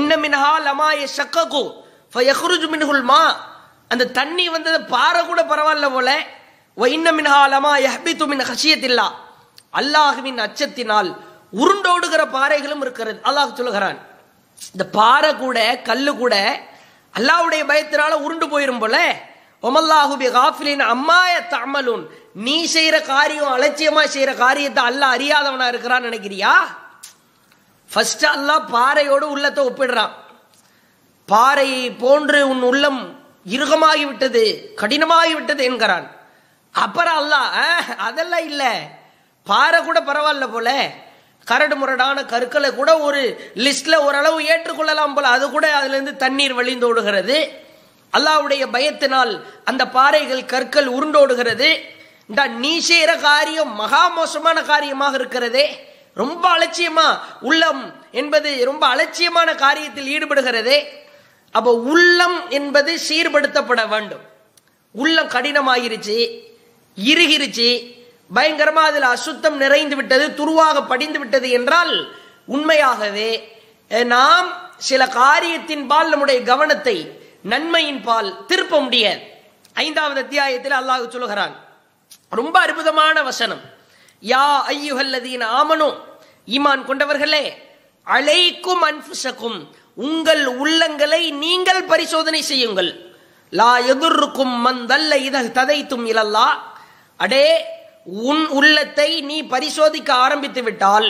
இன்னமின்ஹா 0.00 0.52
லமாய 0.68 1.00
சக்ககோ 1.18 1.64
ஃபயஹ்ருஜு 2.12 2.68
மின்ஹுல் 2.74 3.04
மா 3.12 3.22
அந்த 3.92 4.04
தண்ணி 4.18 4.44
வந்தது 4.54 4.78
பாறை 4.94 5.20
கூட 5.30 5.40
பரவாயில்ல 5.52 5.86
போல. 5.96 6.10
வ 6.76 6.84
மின்ஹாலமா 7.18 7.72
லமா 7.84 8.28
மின் 8.32 8.44
ஹஷியத்தில்லா 8.50 9.06
அல்லாஹுவின் 9.80 10.38
அச்சத்தினால் 10.46 11.10
உருண்டோடுகிற 11.62 12.22
பாறைகளும் 12.36 12.82
இருக்கிறது. 12.84 13.18
அல்லாஹ் 13.28 13.58
சொல்லுகிறான். 13.58 13.98
இந்த 14.74 14.84
பாறை 14.98 15.30
கூட 15.42 15.58
கல்லு 15.88 16.12
கூட 16.22 16.34
அல்லாஹ்வுடைய 17.14 17.62
பயத்தினால 17.70 18.12
உருண்டு 18.24 18.46
போயிரும் 18.52 18.82
போல. 18.82 18.96
ஒமல்லாஹு 19.68 20.14
பி 20.22 20.28
காஃபிலின் 20.38 20.82
அம்மாய 20.94 21.32
தமலுன் 21.54 22.04
நீ 22.46 22.56
செய்யற 22.74 22.96
காரியம் 23.12 23.54
அலட்சியமா 23.56 24.02
செய்யற 24.14 24.32
காரியத்தை 24.44 24.82
அல்லாஹ் 24.90 25.14
அறியாதவனா 25.16 25.66
இருக்கிறான்னு 25.72 26.08
நினைக்கிறியா? 26.10 26.52
ஃபர்ஸ்ட் 27.90 28.26
அல்லாஹ் 28.36 28.68
பாறையோடு 28.74 29.26
உள்ளத்தை 29.34 29.62
ஒப்பிடுறான். 29.68 30.12
பாறையை 31.30 31.90
போன்று 31.90 32.48
உன் 32.48 32.62
உள்ளம் 32.62 33.18
இறுகமாகி 33.50 34.06
விட்டது 34.06 34.72
கடினமாகி 34.76 35.32
விட்டது 35.34 35.64
என்கிறான். 35.64 36.10
அப்புறம் 36.72 37.18
அல்லாஹ் 37.18 37.96
அதெல்லாம் 37.96 38.44
இல்ல. 38.44 38.88
பாறை 39.44 39.82
கூட 39.82 40.00
பரவாயில்ல 40.00 40.52
போல. 40.52 40.90
கரடு 41.44 41.76
முரடான 41.76 42.24
கற்களை 42.24 42.74
கூட 42.74 42.98
ஒரு 42.98 43.52
லிஸ்ட்ல 43.54 43.94
ஓரளவு 43.94 44.44
ஏற்றுக்கொள்ளலாம் 44.44 45.14
போல. 45.14 45.28
அது 45.28 45.50
கூட 45.50 45.74
அதுல 45.76 45.92
இருந்து 45.92 46.16
தண்ணீர் 46.16 46.54
வழிந்தோடுகிறது. 46.54 47.48
அல்லாவுடைய 48.12 48.66
பயத்தினால் 48.72 49.40
அந்த 49.64 49.88
பாறைகள் 49.88 50.44
கற்கள் 50.44 50.92
உருண்டோடுகிறது. 50.92 51.80
நீ 52.48 52.82
செய்யற 52.88 53.20
காரியம் 53.20 53.74
மகா 53.74 54.08
மோசமான 54.08 54.62
காரியமாக 54.62 55.16
இருக்கிறதே. 55.16 55.94
ரொம்ப 56.14 56.58
அலட்சியமா. 56.58 57.18
உள்ளம் 57.40 57.94
என்பது 58.10 58.64
ரொம்ப 58.64 58.86
அலட்சியமான 58.86 59.52
காரியத்தில் 59.52 60.10
ஈடுபடுகிறதே. 60.16 60.98
அப்ப 61.54 61.70
உள்ளம் 61.92 62.38
என்பது 62.58 62.92
சீர்படுத்தப்பட 63.08 63.82
வேண்டும். 63.92 64.24
உள்ளம் 64.94 65.32
கடினமாயிருச்சு 65.34 66.18
இருகிருச்சு 66.96 67.68
பயங்கரமா 68.36 68.82
அதில் 68.90 69.06
அசுத்தம் 69.14 69.56
நிறைந்து 69.62 69.96
விட்டது 69.98 70.26
துருவாக 70.40 70.76
படிந்து 70.92 71.18
விட்டது 71.18 71.48
என்றால் 71.58 71.94
உண்மையாகவே 72.54 73.30
நாம் 74.14 74.48
சில 74.88 75.02
காரியத்தின் 75.20 75.84
பால் 75.90 76.10
நம்முடைய 76.12 76.40
கவனத்தை 76.50 76.96
நன்மையின் 77.52 78.02
பால் 78.08 78.30
திருப்ப 78.50 78.80
முடியாது. 78.80 79.20
ஐந்தாவது 79.84 80.20
அத்தியாயத்தில் 80.24 80.78
அல்லாஹ் 80.78 81.12
சொல்லுகிறான் 81.14 81.54
ரொம்ப 82.40 82.56
அற்புதமான 82.66 83.16
வசனம். 83.30 83.62
யா 84.32 84.46
ஐயுகல்லதீன் 84.74 85.44
ஆமனோ 85.58 85.90
ஈமான் 86.56 86.82
கொண்டவர்களே 86.88 87.44
அழைக்கும் 88.06 88.82
அன்புசக்கும் 88.88 89.58
உங்கள் 90.06 90.42
உள்ளங்களை 90.62 91.22
நீங்கள் 91.44 91.88
பரிசோதனை 91.92 92.40
செய்யுங்கள். 92.50 92.90
லா 93.58 93.72
எதிர்க்கும் 93.92 94.54
மந்தல்ல 94.66 95.12
இத 95.28 95.46
ததைத்தும் 95.58 96.04
இலல்லா. 96.12 96.48
அடே 97.20 97.46
உன் 98.30 98.44
உள்ளத்தை 98.58 99.08
நீ 99.30 99.36
பரிசோதிக்க 99.52 100.10
ஆரம்பித்து 100.26 100.60
விட்டால் 100.66 101.08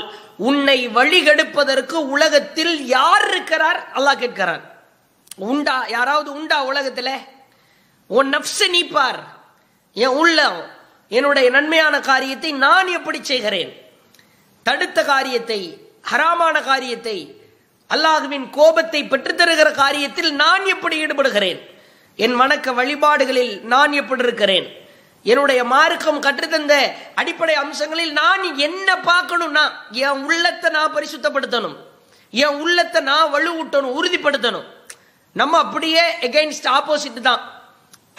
உன்னை 0.49 0.79
வழிகெடுப்பதற்கு 0.97 1.97
உலகத்தில் 2.15 2.75
யார் 2.97 3.25
இருக்கிறார்? 3.31 3.81
அல்லாஹ் 3.97 4.21
கேட்கிறார் 4.23 4.65
உண்டா 5.51 5.77
யாராவது 5.97 6.29
உண்டா 6.39 6.59
உலகத்தில்? 6.71 7.15
உன் 8.11 8.31
நப்ச 8.35 8.69
நீப்பார். 8.75 9.21
என் 9.97 10.17
உள்ளம் 10.23 10.59
என்னுடைய 11.19 11.47
நன்மையான 11.57 11.95
காரியத்தை 12.11 12.51
நான் 12.65 12.89
எப்படி 12.99 13.21
செய்கிறேன்? 13.31 13.71
தடுத்த 14.67 14.99
காரியத்தை 15.13 15.61
ஹராமான 16.11 16.57
காரியத்தை 16.71 17.17
அல்லாஹுவின் 17.95 18.47
கோபத்தை 18.57 19.01
பெற்றுத்தருகிற 19.13 19.69
காரியத்தில் 19.83 20.31
நான் 20.43 20.65
எப்படி 20.75 20.97
ஈடுபடுகிறேன்? 21.05 21.61
என் 22.25 22.37
வணக்க 22.41 22.73
வழிபாடுகளில் 22.79 23.55
நான் 23.73 23.93
எப்படி 24.01 24.23
இருக்கிறேன்? 24.27 24.67
என்னுடைய 25.31 25.61
மார்க்கம் 25.73 26.21
கற்றுத்தந்த 26.27 26.75
அடிப்படை 27.21 27.55
அம்சங்களில் 27.63 28.13
நான் 28.21 28.45
என்ன 28.67 28.89
பார்க்கணும்னா 29.11 29.65
என் 30.05 30.21
உள்ளத்தை 30.27 30.69
நான் 30.77 30.95
பரிசுத்தப்படுத்தணும். 30.97 31.77
என் 32.43 32.59
உள்ளத்தை 32.63 33.01
நான் 33.11 33.33
வலுவூட்டணும் 33.35 33.97
உறுதிப்படுத்தணும். 33.99 34.69
நம்ம 35.41 35.59
அப்படியே 35.65 36.05
எகெயின்ஸ்ட் 36.29 36.71
ஆப்போசிட் 36.77 37.21
தான். 37.29 37.43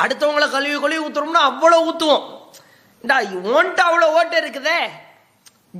அடுத்தவங்கள 0.03 0.45
கழுவி 0.55 0.77
கழுவி 0.83 1.01
ஊத்துறோம்னா 1.05 1.43
அவ்வளோ 1.51 1.79
ஊத்துவோம். 1.89 2.25
ஓன்ட்டு 3.55 3.81
அவ்வளோ 3.87 4.07
ஓட்டை 4.19 4.37
இருக்குதே. 4.43 4.79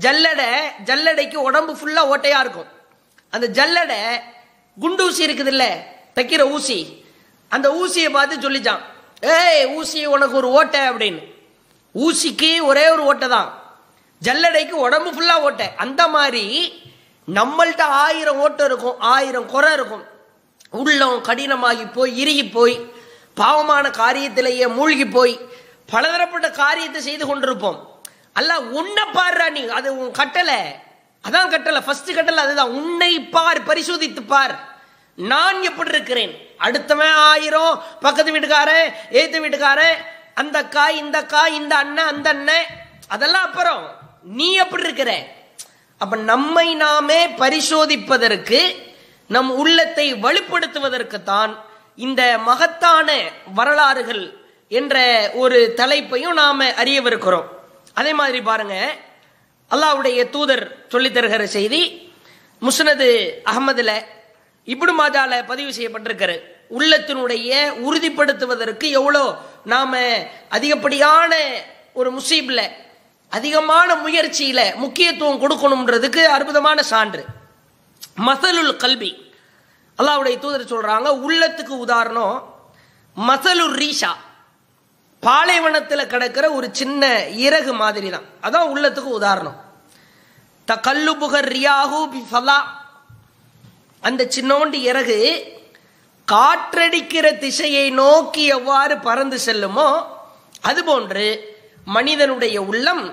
ஜல்லடை 0.03 0.51
ஜல்லடைக்கு 0.87 1.37
உடம்பு 1.47 1.73
ஃபுல்லா 1.79 2.03
ஓட்டையா 2.13 2.39
இருக்கும். 2.45 2.69
அந்த 3.31 3.47
ஜல்லடை 3.47 3.99
குண்டு 4.79 5.05
ஊசி 5.05 5.25
இருக்குது 5.25 5.47
இல்ல 5.47 5.83
தைக்கிற 6.15 6.41
ஊசி. 6.49 7.05
அந்த 7.49 7.67
ஊசியை 7.69 8.09
பார்த்து 8.09 8.49
சொல்லிச்சான். 8.49 8.81
ஏய் 9.21 9.65
ஊசி 9.65 10.05
உனக்கு 10.05 10.35
ஒரு 10.35 10.49
ஓட்டை 10.51 10.79
அப்படின்னு. 10.79 11.19
ஊசிக்கு 11.95 12.61
ஒரே 12.61 12.89
ஒரு 12.89 13.03
ஓட்டை 13.03 13.27
தான். 13.27 13.63
ஜல்லடைக்கு 14.23 14.69
உடம்பு 14.69 15.11
ஃபுல்லா 15.11 15.39
ஓட்டை. 15.39 15.69
அந்த 15.75 16.07
மாதிரி 16.07 16.73
நம்மள்ட்ட 17.33 17.81
ஆயிரம் 17.81 18.39
ஓட்டை 18.39 18.65
இருக்கும் 18.65 18.99
ஆயிரம் 18.99 19.45
குறை 19.45 19.73
இருக்கும். 19.73 20.03
உள்ளம் 20.69 21.23
கடினமாகி 21.23 21.93
போய் 21.93 22.19
இறுகி 22.19 22.45
போய் 22.49 22.93
பாவமான 23.35 23.89
காரியத்திலேயே 23.89 24.73
மூழ்கி 24.73 25.05
போய் 25.05 25.39
பலதரப்பட்ட 25.85 26.51
காரியத்தை 26.51 27.01
செய்து 27.01 27.25
கொண்டிருப்போம். 27.25 27.79
அல்ல 28.33 28.59
உன்னை 28.59 29.03
பாடுறா 29.13 29.49
நீ. 29.49 29.67
அது 29.67 29.97
உன் 29.97 30.11
கட்டளை. 30.11 30.59
அதான் 31.25 31.51
கட்டளை 31.53 31.81
ஃபர்ஸ்ட் 31.85 32.11
கட்டளை 32.17 32.43
அதுதான். 32.43 32.75
உன்னை 32.79 33.11
பார் 33.35 33.59
பரிசோதித்து 33.69 34.21
பார். 34.33 34.55
நான் 35.17 35.57
எப்படி 35.69 35.91
இருக்கிறேன்? 35.95 36.33
அடுத்தவன் 36.65 37.15
ஆயிரம் 37.31 37.73
பக்கத்து 38.05 38.33
வீட்டுக்காரன் 38.35 38.87
ஏத்து 39.19 39.41
வீட்டுக்காரன் 39.43 39.97
அந்த 40.41 40.57
அக்கா 40.63 40.85
இந்த 41.01 41.17
அக்கா 41.23 41.43
இந்த 41.59 41.73
அண்ணன் 41.83 42.09
அந்த 42.13 42.29
அண்ணன். 42.29 42.67
அதெல்லாம் 43.07 43.47
அப்புறம் 43.49 43.83
நீ 44.37 44.47
எப்படி 44.63 44.83
இருக்கிற? 44.87 45.11
அப்ப 46.01 46.15
நம்மை 46.31 46.67
நாமே 46.83 47.19
பரிசோதிப்பதற்கு 47.41 48.59
நம் 49.35 49.51
உள்ளத்தை 49.61 50.07
வலுப்படுத்துவதற்கு 50.25 51.17
தான் 51.23 51.51
இந்த 52.05 52.21
மகத்தான 52.49 53.09
வரலாறுகள் 53.57 54.23
என்ற 54.79 54.95
ஒரு 55.33 55.57
தலைப்பையும் 55.79 56.37
நாம 56.41 56.67
அறியவிருக்கிறோம். 56.81 57.47
அதே 57.93 58.11
மாதிரி 58.13 58.41
பாருங்க 58.41 58.75
அல்லாவுடைய 59.71 60.29
தூதர் 60.29 60.85
சொல்லித் 60.87 61.17
தருகிற 61.17 61.43
செய்தி 61.43 62.11
முஸ்னது 62.61 63.07
அகமதுல 63.45 63.91
இப்படி 64.65 64.91
மாஜால 64.97 65.47
பதிவு 65.47 65.71
செய்யப்பட்டிருக்கிறது. 65.71 66.39
உள்ளத்தினுடைய 66.77 67.69
உறுதிப்படுத்துவதற்கு 67.85 68.89
எவ்வளோ? 68.89 69.35
நாம 69.65 69.99
அதிகப்படியான 70.49 71.35
ஒரு 71.93 72.09
முசீப்ல 72.13 72.69
அதிகமான 73.29 73.95
முயற்சியில 73.95 74.75
முக்கியத்துவம் 74.75 75.41
கொடுக்கணும்ன்றதுக்கு 75.41 76.23
அற்புதமான 76.23 76.83
சான்று. 76.83 77.25
மசலுல் 78.25 78.75
கல்வி 78.75 79.33
அல்லாவுடைய 79.97 80.39
தூதர் 80.39 80.71
சொல்றாங்க 80.71 81.07
உள்ளத்துக்கு 81.27 81.75
உதாரணம் 81.85 82.65
மசலுர் 83.27 83.75
ரீஷா. 83.83 84.11
பாலைவனத்தில் 85.25 86.11
கிடக்கிற 86.11 86.45
ஒரு 86.57 86.67
சின்ன 86.79 87.03
இறகு 87.47 87.73
மாதிரி 87.81 88.09
தான் 88.09 88.27
அதான் 88.45 88.69
உள்ளத்துக்கு 88.73 89.11
உதாரணம். 89.19 89.57
த 90.65 90.77
கல்லு 90.87 91.13
புகர் 91.17 91.49
ரியாகு 91.55 91.99
ஃபலா. 92.31 92.59
அந்த 94.07 94.21
சின்னோண்டு 94.35 94.77
இறகு 94.91 95.19
காற்றடிக்கிற 96.31 97.37
திசையை 97.37 97.85
நோக்கி 98.01 98.43
எவ்வாறு 98.57 98.97
பறந்து 98.97 99.39
செல்லுமோ 99.45 99.87
அதுபோன்று 100.69 101.27
மனிதனுடைய 101.85 102.57
உள்ளம் 102.61 103.03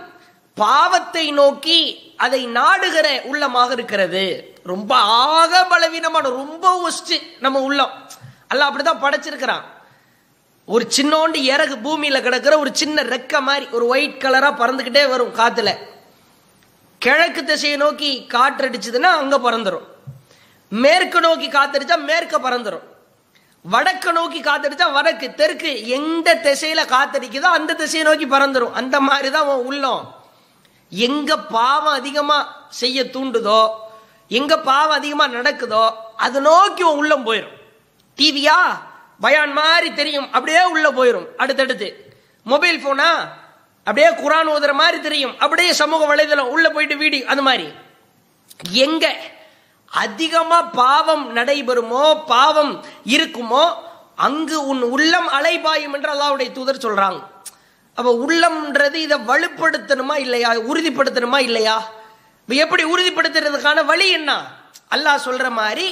பாவத்தை 0.55 1.31
நோக்கி 1.33 1.79
அதை 2.16 2.47
நாடுகிற 2.47 3.09
உள்ளமாக 3.31 3.71
இருக்கிறது. 3.73 4.25
ரொம்ப 4.62 4.92
ஆக 4.97 5.64
பலவீனமான 5.64 6.29
ரொம்ப 6.29 6.90
ஒஸ்ட் 6.90 7.14
நம்ம 7.40 7.61
உள்ளம். 7.61 7.92
அல்ல 8.49 8.68
அப்படிதான் 8.68 9.05
படைச்சிருக்கிறான். 9.05 9.64
ஒரு 10.69 10.87
சின்னோண்டு 10.97 11.35
இறகு 11.35 11.77
பூமியில 11.77 12.21
கிடக்கிற 12.23 12.59
ஒரு 12.59 12.71
சின்ன 12.75 13.03
ரெக்க 13.03 13.41
மாதிரி 13.41 13.67
ஒரு 13.71 13.87
ஒயிட் 13.87 14.23
கலரா 14.25 14.51
பறந்துக்கிட்டே 14.53 15.09
வரும் 15.09 15.35
காத்துல. 15.35 15.71
கிழக்கு 16.99 17.45
திசையை 17.45 17.77
நோக்கி 17.77 18.27
காற்றடிச்சதுன்னா 18.35 19.11
அங்க 19.19 19.39
பறந்துடும் 19.39 19.87
மேற்கு 20.73 21.21
நோக்கி 21.21 21.49
காத்தடிச்சா 21.49 21.97
மேற்க 22.05 22.39
பறந்துடும் 22.39 22.87
வடக்கு 23.65 24.13
நோக்கி 24.13 24.41
காத்தடிச்சா 24.41 24.93
வடக்கு 24.93 25.35
தெற்கு 25.35 25.87
எந்த 25.87 26.35
திசையில 26.35 26.81
காத்தடிக்குதோ 26.87 27.49
அந்த 27.51 27.75
திசையை 27.75 28.07
நோக்கி 28.07 28.27
பறந்துடும் 28.27 28.73
அந்த 28.73 29.01
மாதிரி 29.01 29.31
தான் 29.31 29.47
உன் 29.47 29.67
உள்ளம். 29.67 30.03
எங்க 30.93 31.39
பாவம் 31.39 31.93
அதிகமா 31.93 32.39
செய்ய 32.69 33.05
தூண்டுதோ 33.05 33.61
எங்க 34.31 34.59
பாவம் 34.59 34.97
அதிகமா 34.97 35.29
நடக்குதோ 35.29 35.85
அது 36.17 36.41
நோக்கி 36.41 36.83
உன் 36.83 36.97
உள்ளம் 36.97 37.27
போயிடும் 37.27 37.57
டிவியா 38.19 38.59
பயான் 39.21 39.53
மாதிரி 39.53 39.89
தெரியும். 39.95 40.29
அப்படியே 40.33 40.63
உள்ள 40.75 40.89
போயிடும் 40.99 41.29
அடுத்தடுத்து. 41.37 41.89
மொபைல் 42.43 42.83
போனா 42.83 43.09
அப்படியே 43.87 44.09
குரான் 44.09 44.51
ஓதுற 44.55 44.73
மாதிரி 44.73 45.01
தெரியும். 45.01 45.35
அப்படியே 45.39 45.73
சமூக 45.73 46.03
வலைதளம் 46.11 46.53
உள்ள 46.55 46.71
போயிட்டு 46.71 46.97
வீடியோ 46.97 47.27
அது 47.27 47.43
மாதிரி. 47.43 47.69
எங்க 48.85 49.15
அதிகமா 49.87 50.63
பாவம் 50.63 51.37
நடைபெறுமோ 51.37 52.05
பாவம் 52.27 52.85
இருக்குமோ 53.05 53.65
அங்கு 54.17 54.67
உன் 54.67 54.83
உள்ளம் 54.83 55.29
அலைபாயும் 55.29 55.95
என்று 55.97 56.11
அல்லாவுடைய 56.15 56.49
தூதர் 56.53 56.85
சொல்றாங்க. 56.87 57.21
அப்ப 57.95 58.11
உள்ளம்ன்றது 58.27 58.95
இதை 58.95 59.19
வலுப்படுத்தணுமா 59.31 60.17
இல்லையா? 60.17 60.51
உறுதிப்படுத்தணுமா 60.71 61.39
இல்லையா? 61.39 61.77
எப்படி 62.49 62.85
உறுதிப்படுத்துறதுக்கான 62.85 63.85
வழி 63.85 64.11
என்ன? 64.11 64.31
அல்லாஹ் 64.95 65.25
சொல்ற 65.25 65.51
மாதிரி 65.51 65.87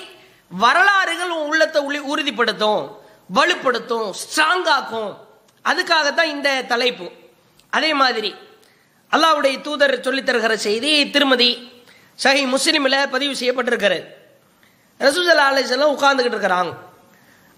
வரலாறுகள் 0.48 1.30
உன் 1.30 1.48
உள்ளத்தை 1.48 1.82
உறுதிப்படுத்தும். 2.12 3.04
வலுப்படுத்தும் 3.34 4.12
ஸ்ட்ராங் 4.22 4.68
ஆக்கும் 4.68 5.16
அதுக்காகத்தான் 5.64 6.22
இந்த 6.22 6.62
தலைப்பு. 6.62 7.10
அதே 7.70 7.94
மாதிரி 7.94 8.34
அல்லாவுடைய 9.10 9.60
தூதர் 9.60 10.02
சொல்லித் 10.02 10.28
தருகிற 10.28 10.54
செய்தி 10.54 11.10
திருமதி 11.10 11.72
சஹி 12.22 12.54
முஸ்லீமில் 12.54 13.10
பதிவு 13.10 13.32
செய்யப்பட்டிருக்கிறது. 13.32 14.04
ரசூசல்லா 15.00 15.46
அலிசல்லாம் 15.48 15.94
உட்கார்ந்துக்கிட்டு 15.94 16.36
இருக்கிறாங்க. 16.36 16.76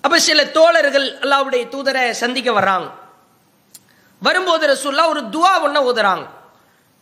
அப்போ 0.01 0.19
சில 0.19 0.47
தோழர்கள் 0.47 1.19
அல்லாவுடைய 1.19 1.63
தூதரை 1.75 2.11
சந்திக்க 2.11 2.51
வர்றாங்க. 2.51 2.91
வரும்போது 4.21 4.67
ரசூல்லா 4.67 5.09
ஒரு 5.09 5.21
துவா 5.21 5.63
ஒன்று 5.63 5.95
ஓதுறாங்க 5.95 6.27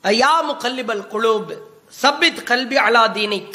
யாமு 0.03 0.57
கல்லிபல் 0.57 1.01
குலூப் 1.01 1.57
சபித் 2.03 2.43
கல்வி 2.43 2.77
அலா 2.77 3.09
தீனிக். 3.09 3.55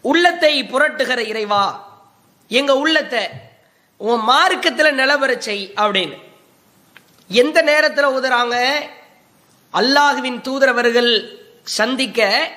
உள்ளத்தை 0.00 0.62
புரட்டுகிற 0.62 1.18
இறைவா 1.18 1.64
எங்க 2.48 2.76
உள்ளத்தை 2.76 3.28
உன் 3.96 4.20
மார்க்கத்தில் 4.20 4.98
நிலவர 4.98 5.38
செய் 5.38 5.72
அப்படின்னு. 5.76 6.22
எந்த 7.28 7.62
நேரத்தில் 7.62 8.04
உதறாங்க 8.04 8.56
அல்லாஹுவின் 9.72 10.40
தூதரவர்கள் 10.40 11.38
சந்திக்க 11.62 12.50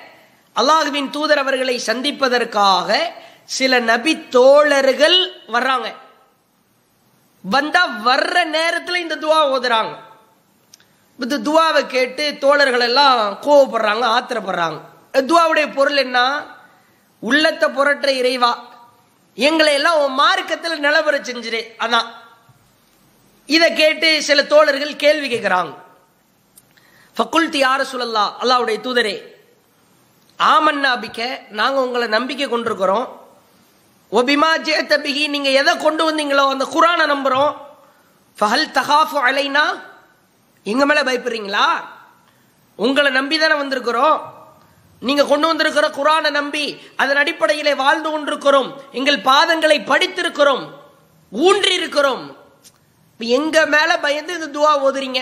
அல்லாஹுவின் 0.56 1.10
தூதரவர்களை 1.10 1.76
சந்திப்பதற்காக 1.76 3.12
சில 3.44 3.78
நபி 3.78 4.28
தோழர்கள் 4.28 5.42
வர்றாங்க. 5.48 5.94
வந்தா 7.42 7.86
வர்ற 8.04 8.44
நேரத்தில் 8.44 8.94
இந்த 8.94 9.16
துவா 9.16 9.40
ஓதுறாங்க 9.56 9.96
இந்த 11.18 11.38
துவாவை 11.38 11.86
கேட்டு 11.86 12.36
தோழர்கள் 12.40 12.80
எல்லாம் 12.80 13.38
கோவப்படுறாங்க 13.42 14.04
ஆத்திரப்படுறாங்க. 14.16 14.80
துவாவுடைய 15.14 15.74
பொருள் 15.74 15.96
என்ன? 15.96 16.46
உள்ளத்தை 17.18 17.68
புரட்டுற 17.68 18.08
இறைவா. 18.08 18.69
எங்களை 19.36 19.74
எல்லாம் 19.74 20.00
உன் 20.04 20.14
மார்க்கத்தில் 20.14 20.80
நிலவர 20.80 21.16
செஞ்சிரு 21.20 21.60
அதான் 21.78 22.08
இதை 23.48 23.72
கேட்டு 23.72 24.22
சில 24.22 24.42
தோழர்கள் 24.44 24.96
கேள்வி 24.96 25.28
கேட்கிறாங்க 25.28 25.72
ஃபக்குல்தி 27.16 27.60
யார 27.62 27.80
சொல்லல்லா 27.92 28.24
அல்லாவுடைய 28.42 28.80
தூதரே 28.80 29.38
ஆமன்னா 30.38 30.90
அபிக்க 30.96 31.46
நாங்கள் 31.48 31.82
உங்களை 31.82 32.08
நம்பிக்கை 32.08 32.48
கொண்டிருக்கிறோம். 32.48 33.18
ஒபிமா 34.12 34.50
ஜேத்தபிகி 34.66 35.28
நீங்கள் 35.28 35.52
எதை 35.52 35.76
கொண்டு 35.76 36.10
வந்தீங்களோ 36.10 36.44
அந்த 36.50 36.64
குரானை 36.64 37.06
நம்புகிறோம் 37.06 37.52
ஃபஹல் 38.38 38.70
தகாஃபு 38.78 39.18
அலைனா 39.28 39.64
எங்கள் 40.62 40.86
மேலே 40.86 41.00
பயப்படுறீங்களா? 41.00 41.66
உங்களை 42.76 43.10
நம்பி 43.10 43.38
தானே 43.38 43.54
வந்திருக்கிறோம். 43.54 44.39
நீங்க 45.06 45.24
கொண்டு 45.24 45.46
வந்திருக்கிற 45.46 45.86
குரானை 45.98 46.30
நம்பி 46.30 46.64
அதன் 46.96 47.20
அடிப்படையிலே 47.22 47.74
வாழ்ந்து 47.74 48.10
கொண்டிருக்கிறோம். 48.10 48.68
எங்கள் 48.98 49.24
பாதங்களை 49.30 49.78
படித்திருக்கிறோம். 49.92 50.64
ஊன்றி 51.30 51.72
இருக்கிறோம் 51.74 52.24
எங்க 53.18 53.66
மேல 53.66 53.98
பயந்து 54.04 54.34
இந்த 54.38 54.48
துவா 54.56 54.72
ஓதுறீங்க? 54.86 55.20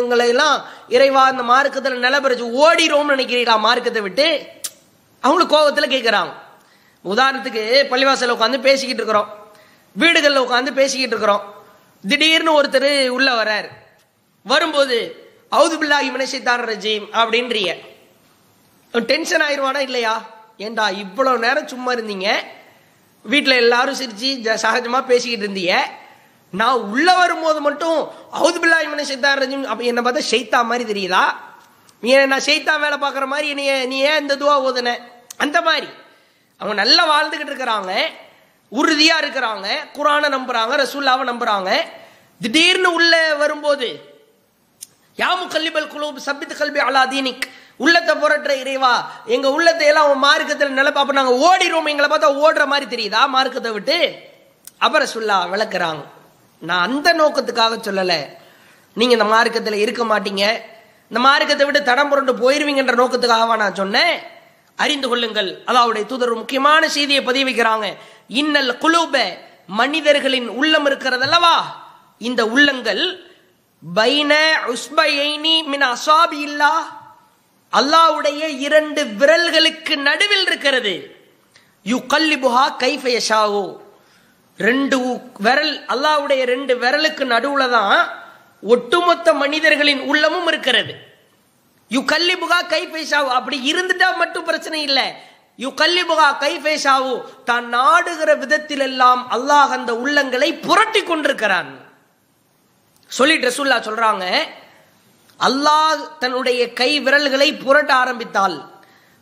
எங்களை 0.00 0.28
எல்லாம் 0.28 0.56
இறைவா 0.88 1.22
அந்த 1.24 1.42
மார்க்கத்தில் 1.42 2.02
நிலபரிச்சு 2.02 2.46
ஓடிரோம்னு 2.62 3.14
நினைக்கிறீங்களா? 3.14 3.58
மார்க்கத்தை 3.66 4.02
விட்டு? 4.02 4.26
அவங்களுக்கு 5.20 5.56
கோபத்தில் 5.56 5.92
கேட்குறாங்க 5.94 6.32
உதாரணத்துக்கு 7.04 7.62
பள்ளிவாசலில் 7.92 8.36
உட்காந்து 8.36 8.58
பேசிக்கிட்டு 8.68 9.02
இருக்கிறோம். 9.02 9.28
வீடுகளில் 9.92 10.44
உட்காந்து 10.46 10.72
பேசிக்கிட்டு 10.80 11.14
இருக்கிறோம். 11.16 11.44
திடீர்னு 12.08 12.62
ஒருத்தர் 12.62 13.08
உள்ள 13.08 13.30
வரார் 13.42 13.68
வரும்போது 14.42 14.98
அவுது 15.56 15.76
பில்லாஹி 15.80 16.10
மினஷித்தான் 16.16 16.62
ரஜீம் 16.72 17.06
அப்படின்றீங்க. 17.20 17.72
டென்ஷன் 18.92 19.40
ஆயிடுவானா 19.40 19.78
இல்லையா? 19.78 20.22
ஏண்டா 20.56 20.88
இவ்வளோ 20.88 21.38
நேரம் 21.38 21.68
சும்மா 21.68 21.92
இருந்தீங்க? 21.92 22.34
வீட்டில் 23.22 23.52
எல்லாரும் 23.52 23.94
சிரிச்சு 23.94 24.22
ஜ- 24.22 25.00
பேசிக்கிட்டு 25.00 25.46
இருந்தீங்க. 25.46 25.80
நான் 26.50 26.74
உள்ளே 26.74 27.16
வரும்போது 27.16 27.60
மட்டும் 27.60 28.10
அவுது 28.34 28.64
பில்லாஹி 28.64 28.88
மினஷித்தான் 28.96 29.40
ரஜீம் 29.40 29.64
அப்ப 29.64 29.84
என்னை 29.84 30.02
பார்த்தா 30.02 30.22
ஷைத்தா 30.30 30.64
மாதிரி 30.64 30.92
தெரியுதா? 30.92 31.24
நீ 32.00 32.10
ஏன் 32.10 32.28
நான் 32.28 32.40
செய்தா 32.40 32.76
வேலை 32.76 32.98
பார்க்குற 32.98 33.26
மாதிரி 33.26 33.54
நீ 33.54 33.84
நீ 33.84 33.98
ஏன் 33.98 34.20
இந்த 34.20 34.36
துவா 34.36 34.72
ஓதுன? 34.72 34.98
அந்த 35.36 35.62
மாதிரி. 35.62 35.86
அவங்க 36.58 36.84
நல்லா 36.84 37.22
வாழ்ந்துக்கிட்டு 37.22 37.48
இருக்கிறாங்க. 37.48 38.02
உறுதியாக 38.68 39.26
இருக்கிறாங்க. 39.26 39.66
குரானை 39.96 40.28
நம்புகிறாங்க 40.28 40.86
ரசூல்லாவை 40.86 41.28
நம்புகிறாங்க 41.28 41.80
திடீர்னு 42.40 42.92
உள்ளே 42.92 43.34
வரும்போது 43.34 44.18
யாமு 45.16 45.48
கல்லிபல் 45.48 45.88
குலூப் 45.88 46.16
சபித் 46.26 46.56
கல்வி 46.56 46.78
அலா 46.78 47.06
தீனிக். 47.06 47.40
உள்ளத்தை 47.84 48.14
புரட்டுற 48.14 48.52
இறைவா. 48.62 48.94
எங்க 49.34 49.50
உள்ளத்தை 49.50 49.86
எல்லாம் 49.86 50.10
உன் 50.10 50.24
மார்க்கத்தில் 50.26 50.76
நிலப்பா 50.78 51.02
அப்ப 51.02 51.12
நாங்க 51.12 51.34
ஓடிடுவோம். 51.46 51.90
எங்களை 51.92 52.08
பார்த்தா 52.10 52.30
ஓடுற 52.44 52.64
மாதிரி 52.72 52.86
தெரியுதா? 52.94 53.20
மார்க்கத்தை 53.36 53.72
விட்டு. 53.72 53.98
அப்புறம் 54.78 55.12
சொல்லா 55.14 55.36
விளக்குறாங்க. 55.54 56.02
நான் 56.58 56.84
அந்த 56.86 57.08
நோக்கத்துக்காக 57.14 57.78
சொல்லலை. 57.88 58.20
நீங்க 58.94 59.12
இந்த 59.12 59.24
மார்க்கத்தில் 59.24 59.82
இருக்க 59.84 60.04
மாட்டீங்க. 60.04 60.44
இந்த 61.10 61.20
மார்க்கத்தை 61.28 61.64
விட்டு 61.66 61.82
தடம் 61.82 62.08
புரண்டு 62.08 62.32
போயிருவீங்கன்ற 62.42 62.96
நோக்கத்துக்காகவா 63.02 63.56
நான் 63.56 63.80
சொன்னேன். 63.82 64.14
அறிந்து 64.76 65.08
கொள்ளுங்கள். 65.08 65.50
அல்லாவுடைய 65.66 66.04
தூதர் 66.06 66.40
முக்கியமான 66.42 66.82
செய்தியை 66.88 67.22
பதிவு 67.22 67.50
வைக்கிறாங்க 67.50 67.86
இன்னல் 68.28 68.72
குலூப 68.84 69.16
மனிதர்களின் 69.80 70.48
உள்ளம் 70.60 70.86
இருக்கிறதல்லவா? 70.86 71.56
இந்த 72.18 72.40
உள்ளங்கள் 72.54 73.02
பைன 73.96 74.32
உஸ்பைனி 74.72 75.56
மின் 75.72 75.84
அசாபி 75.92 76.40
இல்லா 76.48 76.72
அல்லாவுடைய 77.78 78.42
இரண்டு 78.66 79.02
விரல்களுக்கு 79.20 79.94
நடுவில் 80.08 80.46
இருக்கிறது. 80.48 80.94
யு 81.90 81.98
கல்லிபுஹா 82.14 82.64
கைஃபயஷாவோ 82.82 83.66
ரெண்டு 84.58 84.96
விரல் 85.46 85.76
அல்லாவுடைய 85.92 86.40
ரெண்டு 86.54 86.72
விரலுக்கு 86.82 87.24
நடுவுல 87.34 87.66
தான் 87.76 87.94
ஒட்டுமொத்த 88.62 89.28
மனிதர்களின் 89.42 90.02
உள்ளமும் 90.10 90.48
இருக்கிறது. 90.52 90.94
யு 91.90 92.00
கல்லிபுகா 92.12 92.58
கைஃபேஷாவோ 92.72 93.30
அப்படி 93.38 93.56
இருந்துட்டா 93.70 94.08
மட்டும் 94.22 94.48
பிரச்சனை 94.48 94.80
இல்லை. 94.88 95.06
யு 95.62 95.70
கல்லிபுகா 95.80 96.28
கைஃபேஷாவோ 96.42 97.14
தான் 97.48 97.66
நாடுகிற 97.76 98.30
விதத்தில் 98.42 98.84
எல்லாம் 98.88 99.22
அல்லாஹ் 99.36 99.72
அந்த 99.78 99.92
உள்ளங்களை 100.02 100.50
புரட்டி 100.66 101.02
கொண்டிருக்கிறான். 101.02 101.70
சொல்லி 103.10 103.36
ரசூல்லா 103.48 103.78
சொல்றாங்க 103.88 104.26
அல்லாஹ் 105.46 106.00
தன்னுடைய 106.18 106.72
கை 106.72 106.90
விரல்களை 107.00 107.48
புரட்ட 107.64 107.94
ஆரம்பித்தால் 107.94 108.56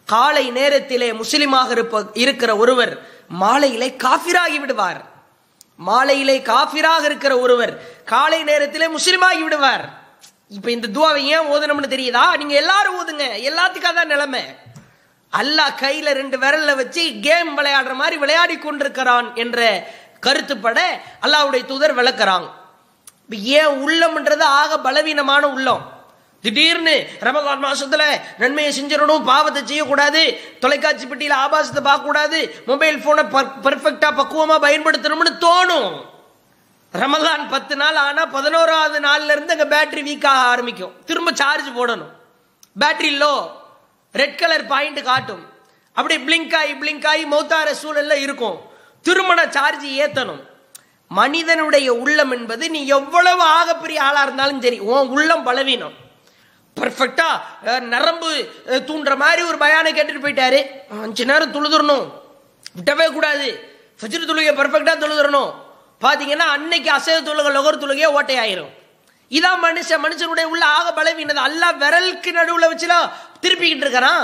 காலை 0.09 0.50
நேரத்திலே 0.50 1.09
முஸ்லிமாக 1.12 1.70
இருப்ப 1.70 2.02
இருக்கிற 2.22 2.50
ஒருவர் 2.57 2.92
மாலையிலே 3.42 3.88
காஃபிராகி 4.04 4.59
விடுவார். 4.61 5.00
மாலையிலே 5.88 6.37
காஃபிராக 6.42 7.04
இருக்கிற 7.04 7.38
ஒருவர் 7.38 7.72
காலை 8.04 8.42
நேரத்திலே 8.42 8.87
முஸ்லிமாகி 8.96 9.42
விடுவார். 9.42 9.85
இப்ப 10.57 10.70
இந்த 10.70 10.88
துவாவை 10.96 11.22
ஏன் 11.35 11.48
ஓதணும்னு 11.54 11.92
தெரியுதா? 11.94 12.24
நீங்க 12.40 12.54
எல்லாரும் 12.54 12.96
ஓதுங்க. 13.00 13.26
எல்லாத்துக்காக 13.50 13.94
தான் 13.98 14.12
நிலைமை. 14.14 14.42
அல்லாஹ் 15.33 15.76
கையில 15.83 16.12
ரெண்டு 16.20 16.37
விரல்ல 16.38 16.74
வச்சு 16.76 17.02
கேம் 17.26 17.50
விளையாடுற 17.59 17.94
மாதிரி 18.00 18.16
விளையாடி 18.16 18.59
கொண்டிருக்கிறான் 18.59 19.28
என்ற 19.35 19.59
கருத்துப்பட 20.26 20.78
அல்லாஹ்வுடைய 21.24 21.64
தூதர் 21.66 21.98
விளக்குறாங்க 22.00 22.48
ஏன் 23.61 23.72
உள்ளம்ன்றது 23.85 24.44
ஆக 24.61 24.78
பலவீனமான 24.87 25.48
உள்ளம். 25.54 25.85
திடீர்னு 26.44 26.94
ரமலான் 27.27 27.64
மாசத்துல 27.66 28.03
நன்மையை 28.38 28.70
செஞ்சிடணும் 28.77 29.24
பாவத்தை 29.31 29.62
செய்யக்கூடாது 29.66 30.20
தொலைக்காட்சி 30.61 31.07
பெட்டியில 31.07 31.35
ஆபாசத்தை 31.44 31.83
பார்க்க 31.83 32.07
கூடாது 32.07 32.62
மொபைல் 32.66 33.03
போனை 33.07 33.24
பர்ஃபெக்டா 33.64 34.11
பக்குவமா 34.20 34.57
பயன்படுத்தணும்னு 34.66 35.33
தோணும். 35.46 35.90
ரமலான் 37.01 37.44
பத்து 37.51 37.77
நாள் 37.77 37.98
ஆனா 38.07 38.22
பதினோராவது 38.37 38.98
நாள்ல 39.09 39.35
இருந்து 39.37 39.55
அங்க 39.57 39.66
பேட்டரி 39.74 40.03
வீக் 40.09 40.27
ஆக 40.33 40.46
ஆரம்பிக்கும். 40.53 40.94
திரும்ப 41.05 41.31
சார்ஜ் 41.35 41.68
போடணும். 41.79 42.12
Battery 42.83 43.12
low 43.22 43.35
red 44.20 44.38
colour 44.40 44.66
point 44.72 45.03
காட்டும். 45.11 45.42
அப்படி 45.92 46.16
பிளிங்க் 46.27 46.57
ஆகி 46.61 46.72
பிளிங்க் 46.83 47.07
ஆகி 47.12 47.24
மௌத்தார 47.35 47.68
சூழல்ல 47.83 48.16
இருக்கும். 48.27 48.59
திருமண 49.03 49.40
சார்ஜ் 49.57 49.87
ஏத்தணும். 50.05 50.42
மனிதனுடைய 51.20 51.88
உள்ளம் 51.94 52.31
என்பது 52.31 52.64
நீ 52.70 52.87
எவ்வளவு 52.87 53.42
ஆகப்பெரிய 53.59 53.98
ஆளா 54.09 54.22
இருந்தாலும் 54.22 54.62
சரி 54.66 54.79
உன் 54.79 55.09
உள்ளம் 55.16 55.46
பலவீனம். 55.48 55.96
பர்ஃபெக்டா 56.80 57.28
நரம்பு 57.80 58.30
தூண்டுற 58.66 59.16
மாதிரி 59.16 59.42
ஒரு 59.42 59.56
பயானை 59.56 59.92
கேட்டுட்டு 59.94 60.24
போயிட்டாரு. 60.24 60.58
அஞ்சு 61.02 61.24
நேரம் 61.24 61.54
தொழுதுறணும். 61.54 62.12
விட்டவே 62.76 63.12
கூடாது. 63.12 63.48
ஃபஜ்ர் 64.00 64.28
தொழுகை 64.30 64.52
பர்ஃபெக்டா 64.60 64.94
தொழுதுறணும். 65.04 65.54
பாத்தீங்கன்னா 66.00 66.48
அன்னைக்கு 66.54 66.90
அசைவ 66.90 67.20
தொழுகை 67.20 67.52
லொகர் 67.56 67.82
தொழுகையே 67.82 68.08
ஓட்டையாயிரும். 68.18 68.72
இதான் 69.30 69.62
மனுஷன். 69.62 70.02
மனுஷனுடைய 70.04 70.44
உள்ள 70.44 70.64
ஆக 70.64 70.88
பலவீனது. 70.92 71.40
அல்ல 71.46 71.72
விரலுக்கு 71.72 72.30
நடுவுல 72.38 72.66
வச்சுலாம் 72.72 73.10
திருப்பிக்கிட்டு 73.42 73.84
இருக்கிறான் 73.84 74.22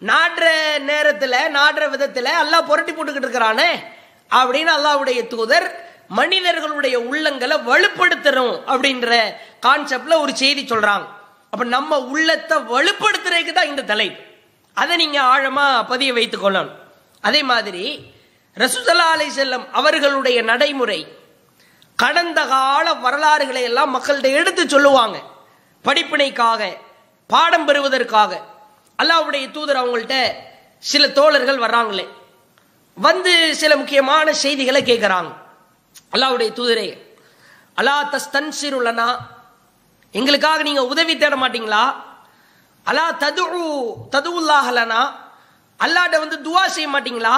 நாடுற 0.00 0.46
நேரத்துல 0.88 1.34
நாடுற 1.58 1.84
விதத்துல 1.94 2.28
அல்லா 2.42 2.62
புரட்டி 2.66 2.92
போட்டுக்கிட்டு 2.92 3.24
இருக்கிறானே. 3.24 3.70
அப்படின்னு 4.30 4.70
அல்லாவுடைய 4.76 5.26
தூதர் 5.26 5.68
மனிதர்களுடைய 6.08 6.96
உள்ளங்களை 7.00 7.54
வலுப்படுத்தணும் 7.68 8.54
அப்படின்ற 8.72 9.30
கான்செப்ட்ல 9.66 10.20
ஒரு 10.20 10.36
செய்தி 10.36 10.62
சொல்றாங்க. 10.62 11.06
அப்ப 11.50 11.64
நம்ம 11.76 11.98
உள்ளத்தை 12.12 12.56
வலுப்படுத்துறதுக்கு 12.72 13.52
தான் 13.52 13.70
இந்த 13.72 13.82
தலைப்பு 13.90 14.22
அதை 14.74 14.96
நீங்க 14.96 15.18
ஆழமா 15.32 15.66
பதிய 15.86 16.12
வைத்துக் 16.12 16.44
கொள்ளணும். 16.44 16.74
அதே 17.20 17.40
மாதிரி 17.50 17.84
ரசூசல்லா 18.62 19.06
அலை 19.14 19.28
செல்லம் 19.36 19.64
அவர்களுடைய 19.78 20.38
நடைமுறை 20.42 21.00
கடந்த 22.02 22.40
கால 22.52 22.86
வரலாறுகளை 23.04 23.62
எல்லாம் 23.62 23.92
மக்கள்கிட்ட 23.94 24.30
எடுத்து 24.40 24.62
சொல்லுவாங்க. 24.68 25.16
படிப்பினைக்காக 25.84 26.62
பாடம் 27.30 27.66
பெறுவதற்காக. 27.68 28.32
அல்லாஹ்வுடைய 29.02 29.44
தூதர் 29.50 29.80
அவங்கள்ட்ட 29.82 30.16
சில 30.78 31.08
தோழர்கள் 31.08 31.62
வர்றாங்களே. 31.64 32.06
வந்து 32.96 33.32
சில 33.60 33.72
முக்கியமான 33.76 34.32
செய்திகளை 34.32 34.82
கேட்குறாங்க. 34.82 35.30
அல்லாவுடைய 36.14 36.50
தூதரே 36.58 36.88
அலா 37.74 37.96
தஸ்தன்சிருலனா 38.12 39.08
எங்களுக்காக 40.18 40.62
நீங்க 40.62 40.82
உதவி 40.92 41.14
தேட 41.16 41.34
மாட்டீங்களா? 41.36 41.84
அலா 42.86 43.04
தது 43.22 43.44
ததுவுல்லாஹலனா 44.14 45.00
அல்லாட்ட 45.84 46.16
வந்து 46.24 46.36
துவா 46.46 46.62
செய்ய 46.66 46.88
மாட்டீங்களா? 46.94 47.34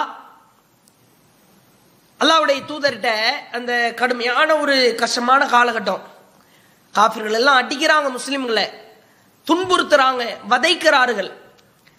அல்லாவுடைய 2.20 2.58
தூதர்கிட்ட 2.70 3.10
அந்த 3.56 3.72
கடுமையான 4.00 4.56
ஒரு 4.62 4.76
கஷ்டமான 5.02 5.42
காலகட்டம். 5.54 6.02
காஃபிர்கள் 6.94 7.36
எல்லாம் 7.40 7.58
அடிக்கிறாங்க 7.60 8.08
முஸ்லிம்களை. 8.16 8.66
துன்புறுத்துறாங்க 9.46 10.22
வதைக்கிறார்கள். 10.52 11.30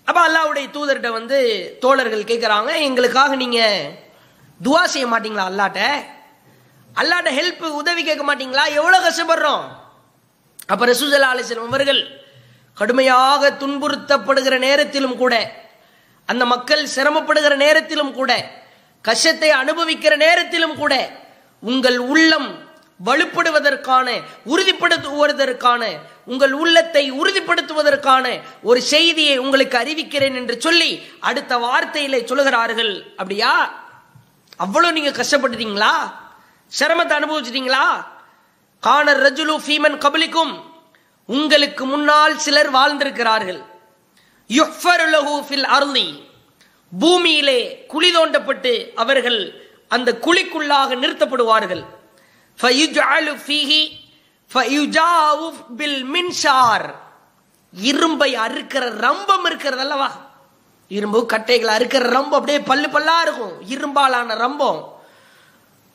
அப்ப 0.07 0.19
அல்லாவுடைய 0.27 0.67
தூதர்கிட்ட 0.75 1.09
வந்து 1.17 1.37
தோழர்கள் 1.83 2.29
கேட்குறாங்க 2.31 2.71
எங்களுக்காக 2.87 3.35
நீங்க 3.35 3.59
துவா 4.59 4.83
செய்ய 4.93 5.07
மாட்டீங்களா 5.07 5.49
அல்லாட்ட? 5.51 5.81
அல்லாட்ட 6.95 7.31
ஹெல்ப் 7.39 7.63
உதவி 7.81 8.03
கேட்க 8.03 8.23
மாட்டீங்களா? 8.29 8.63
எவ்வளவு 8.79 9.05
கஷ்டப்படுறோம்? 9.07 9.65
அப்ப 10.71 10.85
ரசூசல்லா 10.85 11.31
அலிஸ்லம் 11.33 11.73
அவர்கள் 11.73 12.01
கடுமையாக 12.77 13.49
துன்புறுத்தப்படுகிற 13.61 14.55
நேரத்திலும் 14.59 15.17
கூட 15.17 15.35
அந்த 16.25 16.45
மக்கள் 16.45 16.83
சிரமப்படுகிற 16.95 17.53
நேரத்திலும் 17.55 18.13
கூட 18.13 18.31
கஷ்டத்தை 19.01 19.49
அனுபவிக்கிற 19.61 20.13
நேரத்திலும் 20.17 20.75
கூட 20.75 20.93
உங்கள் 21.63 21.97
உள்ளம் 22.11 22.49
வலுப்படுவதற்கான 23.07 24.07
உறுதிப்படுத்துவதற்கான 24.51 25.83
உங்கள் 26.25 26.51
உள்ளத்தை 26.51 27.03
உறுதிப்படுத்துவதற்கான 27.11 28.25
ஒரு 28.61 28.81
செய்தியை 28.81 29.37
உங்களுக்கு 29.37 29.77
அறிவிக்கிறேன் 29.77 30.35
என்று 30.35 30.55
சொல்லி 30.59 30.89
அடுத்த 31.19 31.57
வார்த்தையிலே 31.57 32.19
சொல்லுகிறார்கள். 32.29 32.93
அப்படியா? 33.17 33.53
அவ்வளவு 34.57 34.93
நீங்க 34.93 35.11
கஷ்டப்பட்டுட்டீங்களா? 35.21 35.93
சிரமத்தை 36.71 37.15
அனுபவிச்சிட்டீங்களா? 37.19 37.85
காணர் 38.79 39.21
ரஜுலு 39.21 39.55
ஃபீமன் 39.65 39.97
கபலிக்கும் 40.03 40.53
உங்களுக்கு 41.25 41.85
முன்னால் 41.85 42.37
சிலர் 42.37 42.73
வாழ்ந்திருக்கிறார்கள். 42.73 43.63
யுஃபருலகு 44.47 45.33
ஃபில் 45.47 45.63
அருளி 45.63 46.23
பூமியிலே 46.99 47.85
குழி 47.85 48.15
தோண்டப்பட்டு 48.15 48.93
அவர்கள் 48.93 49.67
அந்த 49.87 50.11
குழிக்குள்ளாக 50.21 50.95
நிறுத்தப்படுவார்கள். 51.03 51.83
ஃபயுஜாலு 52.61 53.33
ஃபீஹி 53.47 53.89
ஃபயுஜாவு 54.53 55.49
பில் 55.75 56.05
மின்ஷார். 56.13 56.93
இரும்பை 57.71 58.35
அறுக்கிற 58.35 58.85
ரம்பம் 59.05 59.45
இருக்கிறது 59.45 59.81
அல்லவா? 59.81 60.11
இரும்பு 60.87 61.25
கட்டைகளை 61.25 61.75
அறுக்கிற 61.75 62.05
ரம்பம் 62.15 62.39
அப்படியே 62.39 62.59
பல்லு 62.59 62.87
பல்லா 62.87 63.21
இருக்கும். 63.21 63.61
இரும்பாலான 63.61 64.35
ரம்பம். 64.35 64.97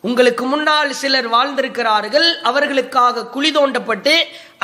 உங்களுக்கு 0.08 0.44
முன்னால் 0.52 0.90
சிலர் 1.00 1.28
வாழ்ந்திருக்கிறார்கள் 1.34 2.28
அவர்களுக்காக 2.48 3.26
குழி 3.34 3.50
தோண்டப்பட்டு 3.56 4.14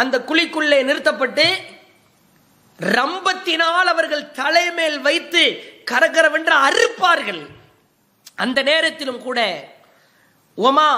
அந்த 0.01 0.17
குழிக்குள்ளே 0.29 0.79
நிறுத்தப்பட்டு 0.89 1.47
ரம்பத்தினால் 2.97 3.89
அவர்கள் 3.93 4.25
தலைமேல் 4.41 4.99
வைத்து 5.07 5.43
கரகரவென்று 5.91 6.55
அறுப்பார்கள். 6.67 7.43
அந்த 8.43 8.59
நேரத்திலும் 8.71 9.23
கூட 9.27 9.39
ஒமா 10.59 10.89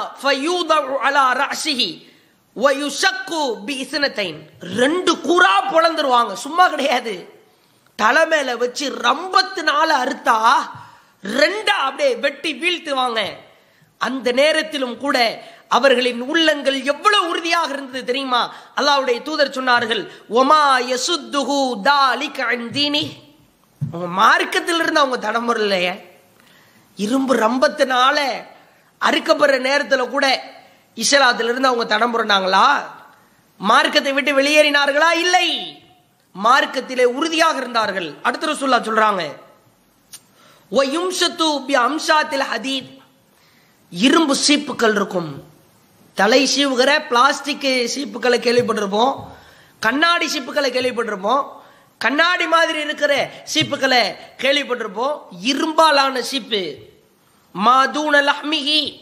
அலா 1.08 1.24
ரஅசிஹி 1.42 1.90
ரெண்டு 4.80 5.12
கூறா 5.28 5.54
பொழந்துருவாங்க 5.72 6.32
சும்மா 6.44 6.64
கிடையாது. 6.74 7.14
தலை 8.02 8.24
மேல 8.32 8.56
வச்சு 8.62 8.86
ரம்பத்தினால 9.06 9.88
அறுத்தா 10.02 10.36
ரெண்டா 11.40 11.76
அப்படியே 11.86 12.12
வெட்டி 12.24 12.52
வீழ்த்துவாங்க. 12.62 13.20
அந்த 14.08 14.32
நேரத்திலும் 14.32 14.98
கூட 14.98 15.42
அவர்களின் 15.68 16.20
உள்ளங்கள் 16.20 16.82
எவ்வளவு 16.82 17.28
உறுதியாக 17.28 17.72
இருந்தது 17.72 18.04
தெரியுமா? 18.04 18.54
அல்லாவுடைய 18.76 19.22
தூதர் 19.22 19.50
சொன்னார்கள் 19.50 20.02
ஒமா 20.30 20.62
யசுத்துஹு 20.92 21.58
தாலிக 21.82 22.40
அன் 22.40 22.70
தீனி 22.70 23.12
உங்க 23.92 24.06
மார்க்கத்தில் 24.06 24.80
இருந்து 24.80 25.00
அவங்க 25.00 25.18
தடமுறையிலையே 25.30 25.94
இரும்பு 26.96 27.34
ரம்பத்தினால 27.34 28.18
அறுக்கப்படுற 29.00 29.58
நேரத்தில் 29.58 30.08
கூட 30.08 30.26
இஸ்லாத்திலிருந்து 30.96 31.70
அவங்க 31.70 31.86
தடம்புறனாங்களா 31.94 32.66
மார்க்கத்தை 33.58 34.12
விட்டு 34.12 34.32
வெளியேறினார்களா? 34.38 35.10
இல்லை. 35.12 35.48
மார்க்கத்திலே 36.44 37.04
உறுதியாக 37.04 37.56
இருந்தார்கள். 37.56 38.14
அடுத்த 38.22 38.46
சொல்லா 38.46 38.78
சொல்றாங்க 38.86 39.22
அம்சாத்தில் 41.88 42.44
ஹதீத். 42.52 43.01
இரும்பு 43.92 44.36
சீப்புகள் 44.48 44.94
இருக்கும். 44.94 45.42
தலை 46.14 46.46
சீவுகிற 46.46 47.06
பிளாஸ்டிக் 47.08 47.90
சீப்புகளை 47.94 48.38
கேள்விப்பட்டிருப்போம். 48.40 49.14
கண்ணாடி 49.80 50.26
சீப்புகளை 50.26 50.70
கேள்விப்பட்டிருப்போம். 50.70 51.46
கண்ணாடி 51.98 52.46
மாதிரி 52.46 52.80
இருக்கிற 52.80 53.30
சீப்புகளை 53.54 54.16
கேள்விப்பட்டிருப்போம். 54.38 55.18
இரும்பாலான 55.44 56.20
சீப்பு. 56.20 56.74
மாதூன 57.64 58.28
லஹ்மிஹி 58.28 59.00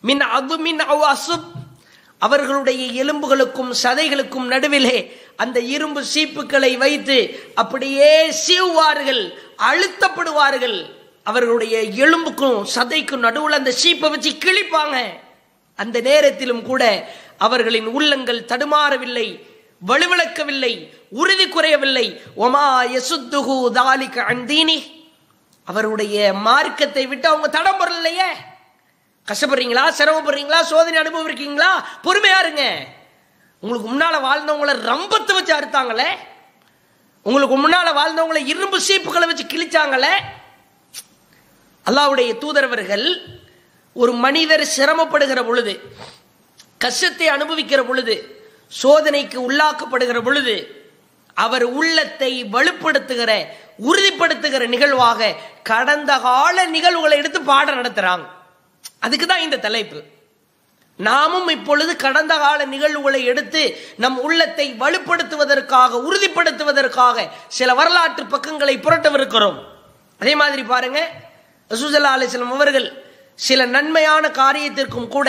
மின் 0.00 0.20
அது 0.20 0.58
மின் 0.58 0.80
அவ் 0.80 1.02
அசுப். 1.02 1.44
அவர்களுடைய 2.18 3.04
எலும்புகளுக்கும் 3.04 3.74
சதைகளுக்கும் 3.82 4.46
நடுவிலே 4.46 5.22
அந்த 5.36 5.60
இரும்பு 5.60 6.04
சீப்புகளை 6.14 6.76
வைத்து 6.76 7.50
அப்படியே 7.54 8.30
சீவுவார்கள் 8.30 9.42
அழுத்தப்படுவார்கள். 9.58 11.00
அவர்களுடைய 11.22 11.82
எலும்புக்கும் 12.04 12.58
சதைக்கும் 12.74 13.24
நடுவில் 13.26 13.58
அந்த 13.58 13.72
சீப்பை 13.82 14.10
வச்சு 14.10 14.30
கிழிப்பாங்க. 14.30 14.96
அந்த 15.74 16.00
நேரத்திலும் 16.00 16.62
கூட 16.62 16.82
அவர்களின் 17.38 17.86
உள்ளங்கள் 17.86 18.40
தடுமாறவில்லை 18.40 19.26
வலுவிழக்கவில்லை 19.88 20.72
உறுதி 21.08 21.48
குறையவில்லை. 21.48 22.06
ஒமா 22.36 22.66
யசுத்துஹு 22.96 23.56
தாலிக 23.78 24.16
அந்தீனி 24.32 24.78
அவருடைய 25.64 26.32
மார்க்கத்தை 26.32 27.06
விட்டு 27.06 27.28
அவங்க 27.28 27.48
தடம் 27.48 27.78
பொருளையே 27.78 28.30
கஷ்டப்படுறீங்களா? 29.28 29.84
சிரமப்படுறீங்களா? 29.98 30.60
சோதனை 30.60 30.98
அனுபவிருக்கீங்களா 31.02 31.70
பொறுமையா 32.04 32.38
இருங்க. 32.40 32.64
உங்களுக்கு 33.60 33.88
முன்னால 33.92 34.14
வாழ்ந்தவங்களை 34.28 34.74
ரம்பத்தை 34.90 35.32
வச்சு 35.34 35.52
அறுத்தாங்களே. 35.58 36.10
உங்களுக்கு 37.22 37.56
முன்னால 37.64 37.88
வாழ்ந்தவங்களை 37.98 38.46
இரும்பு 38.46 38.78
சீப்புகளை 38.88 39.26
வச்சு 39.26 39.44
கிழிச்சாங்களே. 39.44 40.14
அல்லாவுடைய 41.86 42.30
தூதரவர்கள் 42.42 43.06
ஒரு 43.96 44.12
மனிதர் 44.24 44.64
சிரமப்படுகிற 44.76 45.40
பொழுது 45.48 45.72
கஷ்டத்தை 46.84 47.26
அனுபவிக்கிற 47.28 47.80
பொழுது 47.88 48.14
சோதனைக்கு 48.82 49.38
உள்ளாக்கப்படுகிற 49.46 50.18
பொழுது 50.28 50.54
அவர் 51.44 51.64
உள்ளத்தை 51.80 52.30
வலுப்படுத்துகிற 52.54 53.32
உறுதிப்படுத்துகிற 53.88 54.62
நிகழ்வாக 54.74 55.30
கடந்த 55.70 56.12
கால 56.26 56.64
நிகழ்வுகளை 56.76 57.16
எடுத்து 57.18 57.40
பாடம் 57.50 57.78
நடத்துறாங்க. 57.78 58.26
அதுக்கு 59.04 59.26
தான் 59.26 59.44
இந்த 59.46 59.58
தலைப்பு. 59.66 60.00
நாமும் 60.98 61.48
இப்பொழுது 61.48 61.92
கடந்த 61.96 62.34
கால 62.42 62.64
நிகழ்வுகளை 62.64 63.20
எடுத்து 63.32 63.62
நம் 63.96 64.18
உள்ளத்தை 64.26 64.66
வலுப்படுத்துவதற்காக 64.82 66.00
உறுதிப்படுத்துவதற்காக 66.08 67.26
சில 67.58 67.74
வரலாற்று 67.74 68.24
பக்கங்களை 68.34 68.74
புரட்டவிருக்கிறோம். 68.76 69.58
அதே 70.20 70.34
மாதிரி 70.42 70.64
பாருங்க 70.72 71.00
ரசூசல்லா 71.72 72.10
அலிஸ்லம் 72.16 72.54
அவர்கள் 72.54 73.04
சில 73.34 73.64
நன்மையான 73.64 74.28
காரியத்திற்கும் 74.28 75.08
கூட 75.08 75.28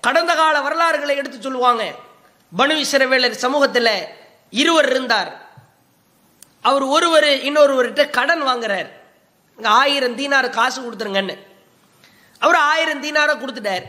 கடந்த 0.00 0.34
கால 0.34 0.60
வரலாறுகளை 0.60 1.16
எடுத்து 1.16 1.40
சொல்லுவாங்க. 1.40 1.94
பனு 2.58 2.84
இஸ்ரவேலர் 2.84 3.30
சமூகத்தில் 3.30 3.90
இருவர் 4.50 4.90
இருந்தார். 4.90 5.30
அவர் 6.62 6.82
ஒருவர் 6.82 7.24
இன்னொருவர்கிட்ட 7.24 8.10
கடன் 8.10 8.42
வாங்குறார். 8.46 8.90
ஆயிரம் 9.64 10.14
தீனார 10.14 10.48
காசு 10.48 10.78
கொடுத்துருங்கன்னு. 10.82 11.38
அவர் 12.38 12.54
ஆயிரம் 12.54 13.00
தீனார 13.00 13.34
கொடுத்துட்டார். 13.34 13.84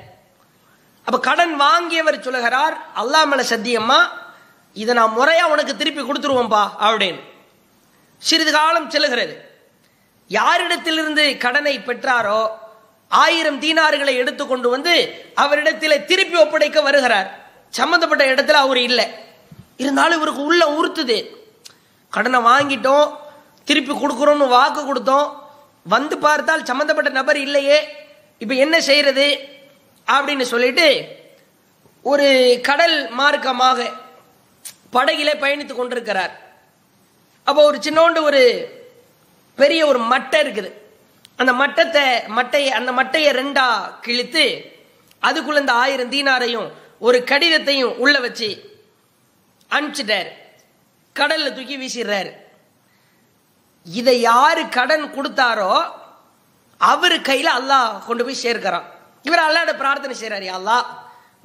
அப்ப 1.05 1.19
கடன் 1.19 1.61
வாங்கியவர் 1.61 2.19
சொல்லுகிறார் 2.19 2.77
அல்லாஹ் 2.95 3.25
மேல 3.25 3.43
சத்தியம்மா 3.49 4.07
இதை 4.73 4.95
நான் 4.95 5.17
முறையா 5.17 5.41
உனக்கு 5.41 5.75
திருப்பி 5.75 6.01
கொடுத்துருவோம்பா 6.01 6.69
அப்படின்னு. 6.79 7.21
சிறிது 8.17 8.51
காலம் 8.51 8.89
செல்லுகிறது. 8.89 9.52
யாரிடத்திலிருந்து 10.33 11.37
கடனை 11.37 11.79
பெற்றாரோ 11.79 12.49
ஆயிரம் 13.07 13.61
தீனாறுகளை 13.61 14.15
எடுத்துக்கொண்டு 14.15 14.69
வந்து 14.69 14.93
அவரிடத்தில் 15.35 16.05
திருப்பி 16.05 16.37
ஒப்படைக்க 16.37 16.81
வருகிறார். 16.81 17.29
சம்பந்தப்பட்ட 17.69 18.25
இடத்துல 18.25 18.61
அவர் 18.65 18.77
இல்லை. 18.77 19.07
இருந்தாலும் 19.77 20.15
இவருக்கு 20.15 20.43
உள்ள 20.43 20.63
உறுத்துது. 20.65 21.25
கடனை 22.09 22.39
வாங்கிட்டோம் 22.39 23.17
திருப்பி 23.63 23.93
கொடுக்குறோம்னு 23.93 24.47
வாக்கு 24.47 24.81
கொடுத்தோம். 24.81 25.27
வந்து 25.83 26.17
பார்த்தால் 26.17 26.65
சம்பந்தப்பட்ட 26.65 27.11
நபர் 27.11 27.37
இல்லையே. 27.37 27.87
இப்போ 28.39 28.53
என்ன 28.53 28.81
செய்யறது? 28.81 29.47
அப்படின்னு 30.07 30.41
சொல்லிட்டு 30.41 30.87
ஒரு 32.01 32.59
கடல் 32.63 33.17
மார்க்கமாக 33.17 33.93
படகில 34.93 35.29
பயணித்து 35.39 35.73
கொண்டிருக்கிறார். 35.73 36.41
அப்போ 37.43 37.65
ஒரு 37.65 37.79
சின்னோண்டு 37.83 38.21
ஒரு 38.21 38.43
பெரிய 39.61 39.81
ஒரு 39.91 39.99
மட்டை 40.11 40.39
இருக்குது. 40.43 40.69
அந்த 41.41 41.51
மட்டத்தை 41.61 42.05
மட்டையை 42.37 42.71
அந்த 42.79 42.91
மட்டையை 42.99 43.31
ரெண்டா 43.39 43.65
கிழித்து 44.05 44.45
அதுக்குள்ள 45.27 45.63
இந்த 45.63 45.73
ஆயிரம் 45.83 46.13
தீனாரையும் 46.13 46.69
ஒரு 47.07 47.17
கடிதத்தையும் 47.31 47.97
உள்ள 48.03 48.15
வச்சு 48.25 48.49
அனுப்பிச்சிட்டார். 49.75 50.29
கடல்ல 51.19 51.47
தூக்கி 51.57 51.75
வீசிடுறாரு. 51.81 52.31
இதை 53.85 54.15
யாரு 54.31 54.63
கடன் 54.77 55.05
கொடுத்தாரோ 55.15 55.71
அவர் 56.91 57.15
கையில 57.29 57.49
அல்லாஹ் 57.59 57.89
கொண்டு 58.07 58.23
போய் 58.25 58.43
சேர்க்கிறான். 58.45 58.87
இவர் 59.27 59.45
அல்லாட 59.47 59.71
பிரார்த்தனை 59.81 60.15
செய்யறாரு 60.21 60.47
அல்லாஹ் 60.57 60.85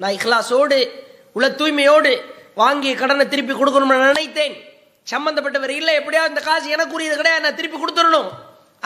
நான் 0.00 0.16
இஹ்லாசோடு 0.18 0.78
உள்ள 1.36 1.48
தூய்மையோடு 1.60 2.12
வாங்கிய 2.60 2.92
கடனை 3.00 3.24
திருப்பி 3.32 3.54
கொடுக்கணும்னு 3.54 4.08
நினைத்தேன். 4.12 4.54
சம்பந்தப்பட்டவர் 5.10 5.72
இல்லை 5.80 5.92
எப்படியாவது 6.00 6.32
இந்த 6.32 6.42
காசு 6.48 6.74
எனக்கு 6.76 6.96
உரியது 6.98 7.16
கிடையாது 7.16 7.44
நான் 7.44 7.58
திருப்பி 7.58 7.78
கொடுத்துடணும். 7.78 8.28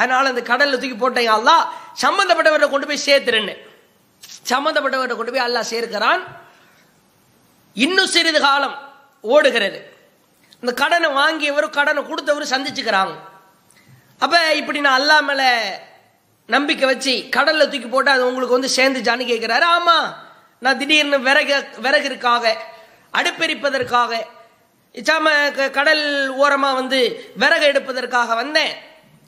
அதனால 0.01 0.31
அந்த 0.33 0.43
கடல்ல 0.51 0.79
தூக்கி 0.83 0.99
போட்டேன் 1.03 1.33
அல்லா 1.37 1.57
சம்பந்தப்பட்டவரை 2.05 2.69
கொண்டு 2.71 2.89
போய் 2.91 3.07
சேர்த்துருன்னு 3.07 3.55
சம்பந்தப்பட்டவரை 4.51 5.15
கொண்டு 5.17 5.33
போய் 5.35 5.47
அல்லா 5.47 5.63
சேர்க்கிறான். 5.73 6.23
இன்னும் 7.85 8.13
சிறிது 8.15 8.41
காலம் 8.41 8.77
ஓடுகிறது. 9.35 9.79
இந்த 10.61 10.73
கடனை 10.83 11.09
வாங்கியவரும் 11.21 11.77
கடனை 11.79 12.03
கொடுத்தவரும் 12.03 12.53
சந்திச்சுக்கிறாங்க. 12.55 13.15
அப்ப 14.25 14.37
இப்படி 14.61 14.81
நான் 14.87 14.99
அல்லா 15.01 15.17
நம்பிக்கை 16.55 16.87
வச்சு 16.91 17.13
கடல்ல 17.37 17.65
தூக்கி 17.73 17.89
போட்டு 17.89 18.11
அது 18.11 18.23
உங்களுக்கு 18.29 18.57
வந்து 18.57 18.71
சேர்ந்துச்சான்னு 18.77 19.27
கேட்கிறாரு 19.31 19.67
ஆமா 19.77 19.97
நான் 20.65 20.79
திடீர்னு 20.79 21.19
விறகு 21.27 21.57
விறகிற்காக 21.85 22.55
அடுப்பெரிப்பதற்காக 23.19 24.13
இச்சாம 24.95 25.53
க- 25.53 25.71
கடல் 25.71 26.33
ஓரமா 26.39 26.75
வந்து 26.75 27.31
விறகு 27.37 27.65
எடுப்பதற்காக 27.65 28.35
வந்தேன். 28.35 28.73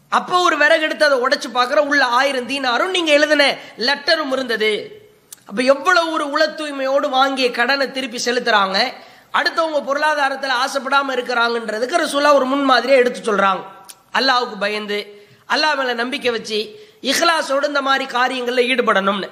அப்போ 0.08 0.38
ஒரு 0.38 0.56
விறகு 0.56 0.82
எடுத்து 0.82 1.04
அதை 1.04 1.18
உடைச்சு 1.18 1.56
பார்க்குற 1.56 1.76
உள்ள 1.76 2.04
ஆயிரம் 2.04 2.48
தீனாரும் 2.48 2.90
நீங்க 2.90 3.12
எழுதின 3.12 3.56
லெட்டரும் 3.78 4.32
இருந்தது. 4.32 5.02
அப்ப 5.46 5.62
எவ்வளவு 5.62 6.12
ஒரு 6.12 6.30
உள 6.30 6.46
தூய்மையோடு 6.46 7.08
வாங்கிய 7.08 7.50
கடனை 7.50 7.90
திருப்பி 7.90 8.20
செலுத்துறாங்க. 8.24 8.92
அடுத்தவங்க 9.32 9.84
பொருளாதாரத்தில் 9.84 10.50
ஆசைப்படாம 10.50 11.10
இருக்கிறாங்கன்றதுக்கு 11.10 11.96
ரசூலா 11.96 12.34
ஒரு 12.34 12.46
முன்மாதிரியை 12.46 12.96
எடுத்து 12.96 13.32
சொல்றாங்க. 13.32 13.64
அல்லாவுக்கு 14.12 14.58
பயந்து 14.58 15.26
அல்லாஹ் 15.48 15.76
மேல 15.76 15.92
நம்பிக்கை 15.92 16.30
வச்சு 16.30 16.88
இஹ்லாஸோடு 17.02 17.66
இந்த 17.66 17.82
மாதிரி 17.82 18.06
காரியங்களில் 18.06 18.68
ஈடுபடணும்னு. 18.68 19.28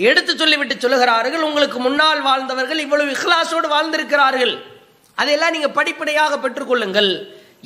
எடுத்து 0.06 0.32
சொல்லிவிட்டு 0.36 0.74
சொல்லுகிறார்கள். 0.74 1.44
உங்களுக்கு 1.48 1.78
முன்னால் 1.86 2.20
வாழ்ந்தவர்கள் 2.28 2.80
இவ்வளவு 2.84 3.14
இஹ்லாசோடு 3.14 3.68
வாழ்ந்திருக்கிறார்கள். 3.74 4.54
அதையெல்லாம் 5.18 5.54
நீங்க 5.56 5.70
படிப்படியாக 5.78 6.36
பெற்றுக்கொள்ளுங்கள். 6.36 7.10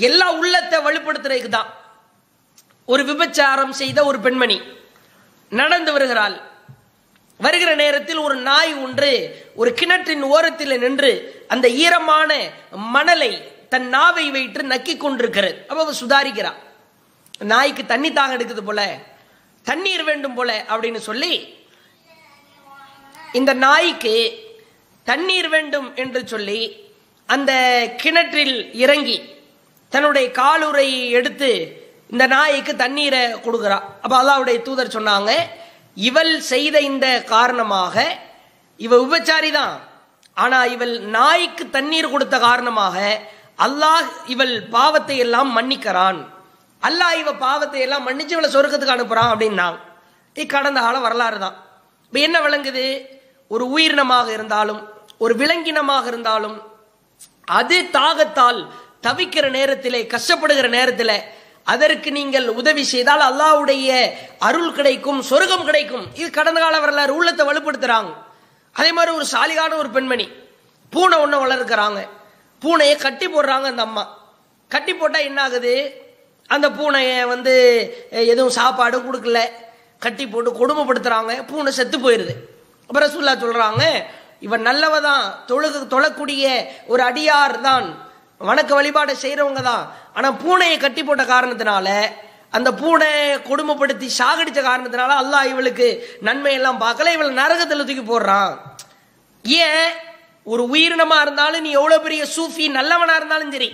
எல்லா 0.09 0.29
உள்ளத்தை 0.40 0.79
வலுப்படுத்துறதுக்கு 0.87 1.51
தான் 1.59 1.71
ஒரு 2.92 3.03
விபச்சாரம் 3.11 3.75
செய்த 3.81 3.99
ஒரு 4.11 4.18
பெண்மணி 4.27 4.57
நடந்து 5.61 5.90
வருகிறாள். 5.92 6.37
வருகிற 7.45 7.71
நேரத்தில் 7.83 8.21
ஒரு 8.27 8.37
நாய் 8.49 8.75
ஒன்று 8.85 9.12
ஒரு 9.61 9.71
கிணற்றின் 9.79 10.25
ஓரத்தில் 10.35 10.81
நின்று 10.85 11.12
அந்த 11.55 11.66
ஈரமான 11.85 12.31
மணலை 12.97 13.33
தன் 13.73 13.88
நாவை 13.95 14.27
வைத்து 14.37 14.62
நக்கி 14.75 14.95
கொண்டிருக்கிறது. 14.97 15.57
அப்ப 15.71 15.95
சுதாரிக்கிறான். 16.03 16.59
நாய்க்கு 17.53 17.83
தண்ணி 17.92 18.11
தாக 18.12 18.37
எடுக்குது 18.37 18.64
போல 18.68 18.83
தண்ணீர் 19.66 20.05
வேண்டும் 20.11 20.37
போல 20.38 20.51
அப்படின்னு 20.73 21.01
சொல்லி 21.09 21.33
இந்த 23.38 23.53
நாய்க்கு 23.66 24.14
தண்ணீர் 25.11 25.49
வேண்டும் 25.55 25.88
என்று 26.03 26.21
சொல்லி 26.33 26.61
அந்த 27.29 27.53
கிணற்றில் 28.03 28.57
இறங்கி 28.83 29.18
தன்னுடைய 29.92 30.27
காலுரை 30.40 30.88
எடுத்து 31.18 31.51
இந்த 32.12 32.25
நாய்க்கு 32.35 32.73
தண்ணீரை 32.83 33.23
கொடுக்குறா. 33.45 33.79
அப்ப 34.05 34.14
அல்லாவுடைய 34.21 34.59
தூதர் 34.66 34.95
சொன்னாங்க 34.97 35.31
இவள் 36.09 36.33
செய்த 36.53 36.77
இந்த 36.90 37.07
காரணமாக 37.35 38.05
இவ 38.87 38.99
உபச்சாரி 39.07 39.51
தான் 39.59 39.75
ஆனா 40.42 40.59
இவள் 40.75 40.95
நாய்க்கு 41.16 41.64
தண்ணீர் 41.77 42.12
கொடுத்த 42.12 42.37
காரணமாக 42.49 42.99
அல்லாஹ் 43.66 44.07
இவள் 44.35 44.55
பாவத்தை 44.77 45.16
எல்லாம் 45.25 45.51
மன்னிக்கிறான். 45.57 46.21
அல்லாஹ் 46.83 47.16
இவ 47.23 47.33
பாவத்தை 47.47 47.81
எல்லாம் 47.87 48.07
மன்னிச்சு 48.09 48.35
இவளை 48.37 48.51
சொர்க்கத்துக்கு 48.55 48.97
அனுப்புறான் 48.97 49.33
அப்படின்னாங்க. 49.33 49.79
இது 50.37 50.47
கடந்த 50.55 50.79
கால 50.87 50.97
வரலாறு 51.07 51.38
தான். 51.45 51.57
இப்ப 52.07 52.18
என்ன 52.29 52.38
விளங்குது? 52.47 52.87
ஒரு 53.55 53.65
உயிரினமாக 53.75 54.29
இருந்தாலும் 54.37 54.81
ஒரு 55.25 55.35
விலங்கினமாக 55.41 56.05
இருந்தாலும் 56.12 56.57
அது 57.59 57.79
தாகத்தால் 57.99 58.61
தவிக்கிற 59.07 59.47
நேரத்திலே 59.59 60.01
கஷ்டப்படுகிற 60.15 60.67
நேரத்தில் 60.77 61.17
அதற்கு 61.73 62.11
நீங்கள் 62.19 62.47
உதவி 62.61 62.85
செய்தால் 62.93 63.23
அல்லாஹ்வுடைய 63.31 63.88
அருள் 64.47 64.73
கிடைக்கும் 64.79 65.21
சொர்க்கம் 65.31 65.67
கிடைக்கும். 65.69 66.07
இது 66.21 66.29
கடந்த 66.38 66.59
கால 66.62 66.77
வரலாறு 66.85 67.12
உள்ளத்தை 67.19 67.43
வலுப்படுத்துறாங்க. 67.49 68.11
அதே 68.79 68.91
மாதிரி 68.97 69.11
ஒரு 69.19 69.27
சாலிகான 69.35 69.77
ஒரு 69.83 69.91
பெண்மணி 69.97 70.27
பூனை 70.93 71.17
ஒன்று 71.25 71.43
வளர்க்குறாங்க. 71.45 72.01
பூனையை 72.62 72.97
கட்டி 73.05 73.27
போடுறாங்க 73.35 73.67
அந்த 73.73 73.85
அம்மா. 73.88 74.05
கட்டி 74.75 74.93
போட்டால் 74.95 75.27
என்ன 75.29 75.38
ஆகுது 75.47 75.75
அந்த 76.55 76.67
பூனையை 76.79 77.19
வந்து 77.35 77.55
எதுவும் 78.33 78.57
சாப்பாடு 78.59 78.97
கொடுக்கல. 79.07 79.41
கட்டி 80.05 80.25
போட்டு 80.33 80.51
கொடுமைப்படுத்துறாங்க. 80.61 81.33
பூனை 81.51 81.73
செத்து 81.79 81.99
போயிடுது 82.07 82.35
அப்புறம் 82.90 83.07
ரசூல்லா 83.07 83.35
சொல்கிறாங்க 83.42 83.83
இவன் 84.47 84.66
நல்லவ 84.68 84.95
தான் 85.01 85.25
தொழுகு 85.51 85.81
தொழக்கூடிய 85.95 86.45
ஒரு 86.92 87.03
அடியார் 87.09 87.57
தான் 87.68 87.87
வணக்க 88.40 88.71
வழிபாடு 88.79 89.12
செய்கிறவங்க 89.23 89.61
தான். 89.62 89.83
ஆனால் 90.16 90.38
பூனையை 90.42 90.77
கட்டி 90.79 91.03
போட்ட 91.03 91.25
காரணத்தினால 91.25 91.88
அந்த 92.53 92.71
பூனை 92.81 93.11
கொடுமைப்படுத்தி 93.49 94.09
சாகடித்த 94.18 94.61
காரணத்தினால 94.62 95.12
அல்லாஹ் 95.23 95.51
இவளுக்கு 95.53 95.87
நன்மையெல்லாம் 96.29 96.83
பார்க்கல 96.83 97.12
இவளை 97.16 97.31
நரகத்தில் 97.38 97.87
தூக்கி 97.88 98.05
போடுறான். 98.05 98.53
ஏன்? 99.45 99.88
ஒரு 100.47 100.62
உயிரினமாக 100.73 101.25
இருந்தாலும் 101.25 101.64
நீ 101.66 101.71
எவ்வளோ 101.81 101.99
பெரிய 102.07 102.23
சூஃபி 102.35 102.64
நல்லவனாக 102.79 103.21
இருந்தாலும் 103.21 103.55
சரி 103.55 103.71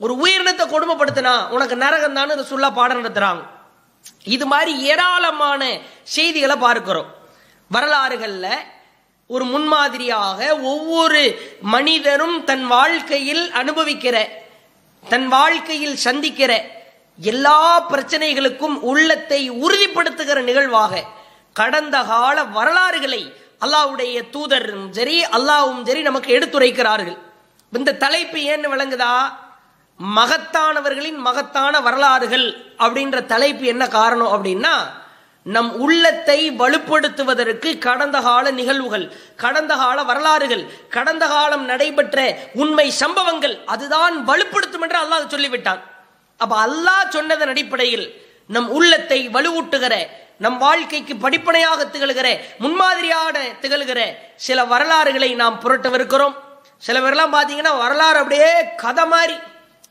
ஒரு 0.00 0.14
உயிரினத்தை 0.22 0.64
கொடுமைப்படுத்தினா 0.66 1.34
உனக்கு 1.54 1.76
நரகம் 1.76 2.16
தான் 2.18 2.50
சொல்ல 2.52 2.66
பாடம் 2.78 3.00
நடத்துகிறாங்க 3.00 3.42
இது 4.34 4.44
மாதிரி 4.46 4.72
ஏராளமான 4.90 5.62
செய்திகளை 6.16 6.56
பார்க்கிறோம். 6.66 7.08
வரலாறுகளில் 7.70 8.66
ஒரு 9.30 9.44
முன்மாதிரியாக 9.44 10.60
ஒவ்வொரு 10.62 11.22
மனிதரும் 11.60 12.44
தன் 12.44 12.66
வாழ்க்கையில் 12.66 13.50
அனுபவிக்கிற 13.50 14.16
தன் 15.08 15.28
வாழ்க்கையில் 15.28 15.96
சந்திக்கிற 15.96 16.52
எல்லா 17.18 17.88
பிரச்சனைகளுக்கும் 17.90 18.76
உள்ளத்தை 18.80 19.50
உறுதிப்படுத்துகிற 19.50 20.42
நிகழ்வாக 20.42 21.04
கடந்த 21.52 22.02
கால 22.02 22.44
வரலாறுகளை 22.44 23.32
அல்லாஹ்வுடைய 23.60 24.16
தூதரும் 24.30 24.86
சரி 24.90 25.24
அல்லாவும் 25.24 25.82
சரி 25.84 26.02
நமக்கு 26.02 26.30
எடுத்துரைக்கிறார்கள். 26.38 27.18
இந்த 27.72 27.92
தலைப்பு 27.92 28.38
ஏன்னு 28.38 28.68
விளங்குதா? 28.72 29.12
மகத்தானவர்களின் 30.00 31.16
மகத்தான 31.16 31.80
வரலாறுகள் 31.80 32.46
அப்படின்ற 32.78 33.26
தலைப்பு 33.26 33.66
என்ன 33.66 33.88
காரணம் 33.88 34.32
அப்படின்னா 34.34 34.74
நம் 35.54 35.70
உள்ளத்தை 35.84 36.38
வலுப்படுத்துவதற்கு 36.60 37.70
கடந்த 37.86 38.16
கால 38.26 38.44
நிகழ்வுகள் 38.58 39.06
கடந்த 39.42 39.72
கால 39.82 39.98
வரலாறுகள் 40.10 40.64
கடந்த 40.94 41.24
காலம் 41.32 41.64
நடைபெற்ற 41.70 42.16
உண்மை 42.62 42.86
சம்பவங்கள் 43.02 43.56
அதுதான் 43.74 44.14
வலுப்படுத்தும் 44.30 44.84
என்று 44.86 44.98
அல்லாஹ் 45.02 45.32
சொல்லிவிட்டான். 45.34 45.82
அப்ப 46.42 46.54
அல்லாஹ் 46.66 47.12
சொன்னதன் 47.16 47.52
அடிப்படையில் 47.52 48.06
நம் 48.54 48.68
உள்ளத்தை 48.78 49.18
வலுவூட்டுகிற 49.36 49.94
நம் 50.44 50.58
வாழ்க்கைக்கு 50.64 51.14
படிப்பனையாக 51.24 51.84
திகழ்கிற 51.92 52.28
முன்மாதிரியாக 52.62 53.36
திகழ்கிற 53.62 54.00
சில 54.46 54.58
வரலாறுகளை 54.72 55.30
நாம் 55.42 55.60
புரட்டவிருக்கிறோம். 55.62 56.34
சில 56.86 56.96
பேர்லாம் 57.04 57.34
பார்த்தீங்கன்னா 57.36 57.72
வரலாறு 57.84 58.18
அப்படியே 58.22 58.50
கதை 58.82 59.04
மாதிரி 59.12 59.36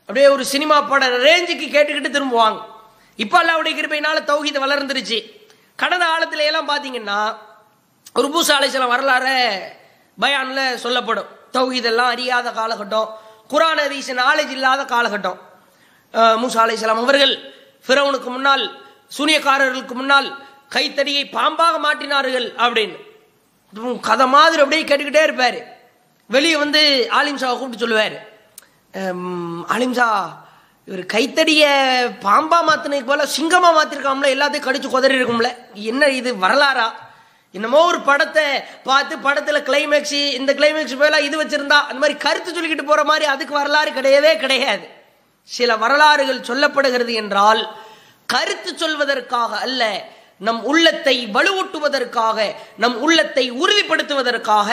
அப்படியே 0.06 0.26
ஒரு 0.34 0.44
சினிமா 0.52 0.76
பட 0.90 1.06
ரேஞ்சுக்கு 1.26 1.66
கேட்டுக்கிட்டு 1.74 2.10
திரும்புவாங்க. 2.16 2.60
இப்போ 3.24 3.36
அல்லாவுடைய 3.42 3.74
கிருபையினால 3.78 4.18
தௌஹீது 4.30 4.58
வளர்ந்துருச்சு. 4.64 5.18
கடந்த 5.76 6.04
காலத்துல 6.04 6.38
எல்லாம் 6.38 6.68
பார்த்தீங்கன்னா 6.68 7.36
ஒரு 8.14 8.28
பூசா 8.28 8.50
அலைசலம் 8.50 8.88
வரலாறு 8.88 9.62
பயான்ல 10.20 10.74
சொல்லப்படும். 10.74 11.26
தௌஹீதெல்லாம் 11.52 12.12
அறியாத 12.14 12.50
காலகட்டம். 12.50 13.08
குரான் 13.50 13.80
ஹதீஸ் 13.80 14.20
நாலேஜ் 14.22 14.50
இல்லாத 14.50 14.96
காலகட்டம். 14.96 15.38
அஹ் 16.12 16.38
மூசா 16.42 16.58
அலைஹிஸ்ஸலாம் 16.64 17.02
அவர்கள் 17.02 17.54
ஃபிரௌனுக்கு 17.86 18.24
முன்னால் 18.24 18.84
சூனியக்காரர்களுக்கு 19.18 19.92
முன்னால் 19.92 20.46
கைத்தடியை 20.68 21.24
பாம்பாக 21.24 21.78
மாட்டினார்கள் 21.84 22.52
அப்படின்னு. 22.56 23.04
கதை 24.00 24.26
மாதிரி 24.26 24.62
அப்படியே 24.62 24.96
கேட்டுக்கிட்டே 24.96 25.28
இருப்பாரு. 25.28 25.62
வெளியே 26.28 26.56
வந்து 26.56 27.08
ஆலிம்சாவை 27.10 27.58
கூப்பிட்டு 27.58 27.78
சொல்லுவார். 27.78 28.34
ஆலிம்சா 29.78 30.36
இவர் 30.88 31.04
கைத்தடிய 31.06 31.62
பாம்பா 32.24 32.58
மாத்தினதுக்கு 32.68 33.08
போல 33.10 33.24
சிங்கமா 33.36 33.70
மாத்திருக்காமல 33.76 34.28
எல்லாத்தையும் 34.34 34.66
கடிச்சு 34.66 34.88
குதறி 34.92 35.16
இருக்கும்ல. 35.18 35.48
என்ன 35.74 36.08
இது 36.18 36.30
வரலாறா? 36.44 36.86
என்னமோ 37.54 37.80
ஒரு 37.86 38.00
படத்தை 38.00 38.44
பார்த்து 38.84 39.14
படத்துல 39.16 39.58
கிளைமேக்ஸ் 39.68 40.18
இந்த 40.38 40.52
கிளைமேக்ஸ் 40.54 40.98
போல 40.98 41.20
இது 41.20 41.36
வச்சிருந்தா 41.42 41.78
அந்த 41.88 41.98
மாதிரி 42.02 42.18
கருத்து 42.18 42.50
சொல்லிக்கிட்டு 42.50 42.86
போற 42.86 43.04
மாதிரி 43.04 43.24
அதுக்கு 43.24 43.54
வரலாறு 43.54 43.90
கிடையவே 43.90 44.32
கிடையாது. 44.36 44.84
சில 45.44 45.76
வரலாறுகள் 45.76 46.46
சொல்லப்படுகிறது 46.48 47.14
என்றால் 47.14 47.62
கருத்து 48.26 48.70
சொல்வதற்காக 48.82 49.50
அல்ல 49.66 49.82
நம் 50.40 50.62
உள்ளத்தை 50.64 51.16
வலுவூட்டுவதற்காக 51.36 52.38
நம் 52.76 52.96
உள்ளத்தை 52.96 53.44
உறுதிப்படுத்துவதற்காக 53.62 54.68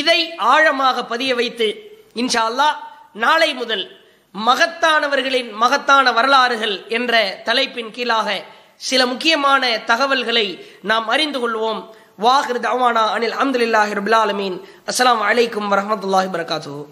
இதை 0.00 0.20
ஆழமாக 0.38 1.04
பதிய 1.04 1.34
வைத்து 1.34 1.68
இன்ஷா 2.14 2.42
அல்லா 2.50 2.68
நாளை 3.24 3.54
முதல் 3.54 3.84
மகத்தானவர்களின் 4.34 5.50
மகத்தான 5.52 6.12
வரலாறுகள் 6.12 6.88
என்ற 6.88 7.42
தலைப்பின் 7.44 7.90
கீழாக 7.90 8.28
சில 8.76 9.06
முக்கியமான 9.06 9.62
தகவல்களை 9.84 10.46
நாம் 10.82 11.08
அறிந்து 11.08 11.38
கொள்வோம். 11.38 11.80
வாஹிர் 12.22 12.62
தவானா 12.66 13.02
அனில் 13.14 13.36
அஹமதுல்லாஹி 13.40 13.96
ரபுல் 14.00 14.18
அஸ்லாம் 14.86 15.22
அலைக்கும் 15.30 15.70
வரஹ்மத்துல்லாஹி 15.72 16.28
வரகாத்துஹு 16.36 16.82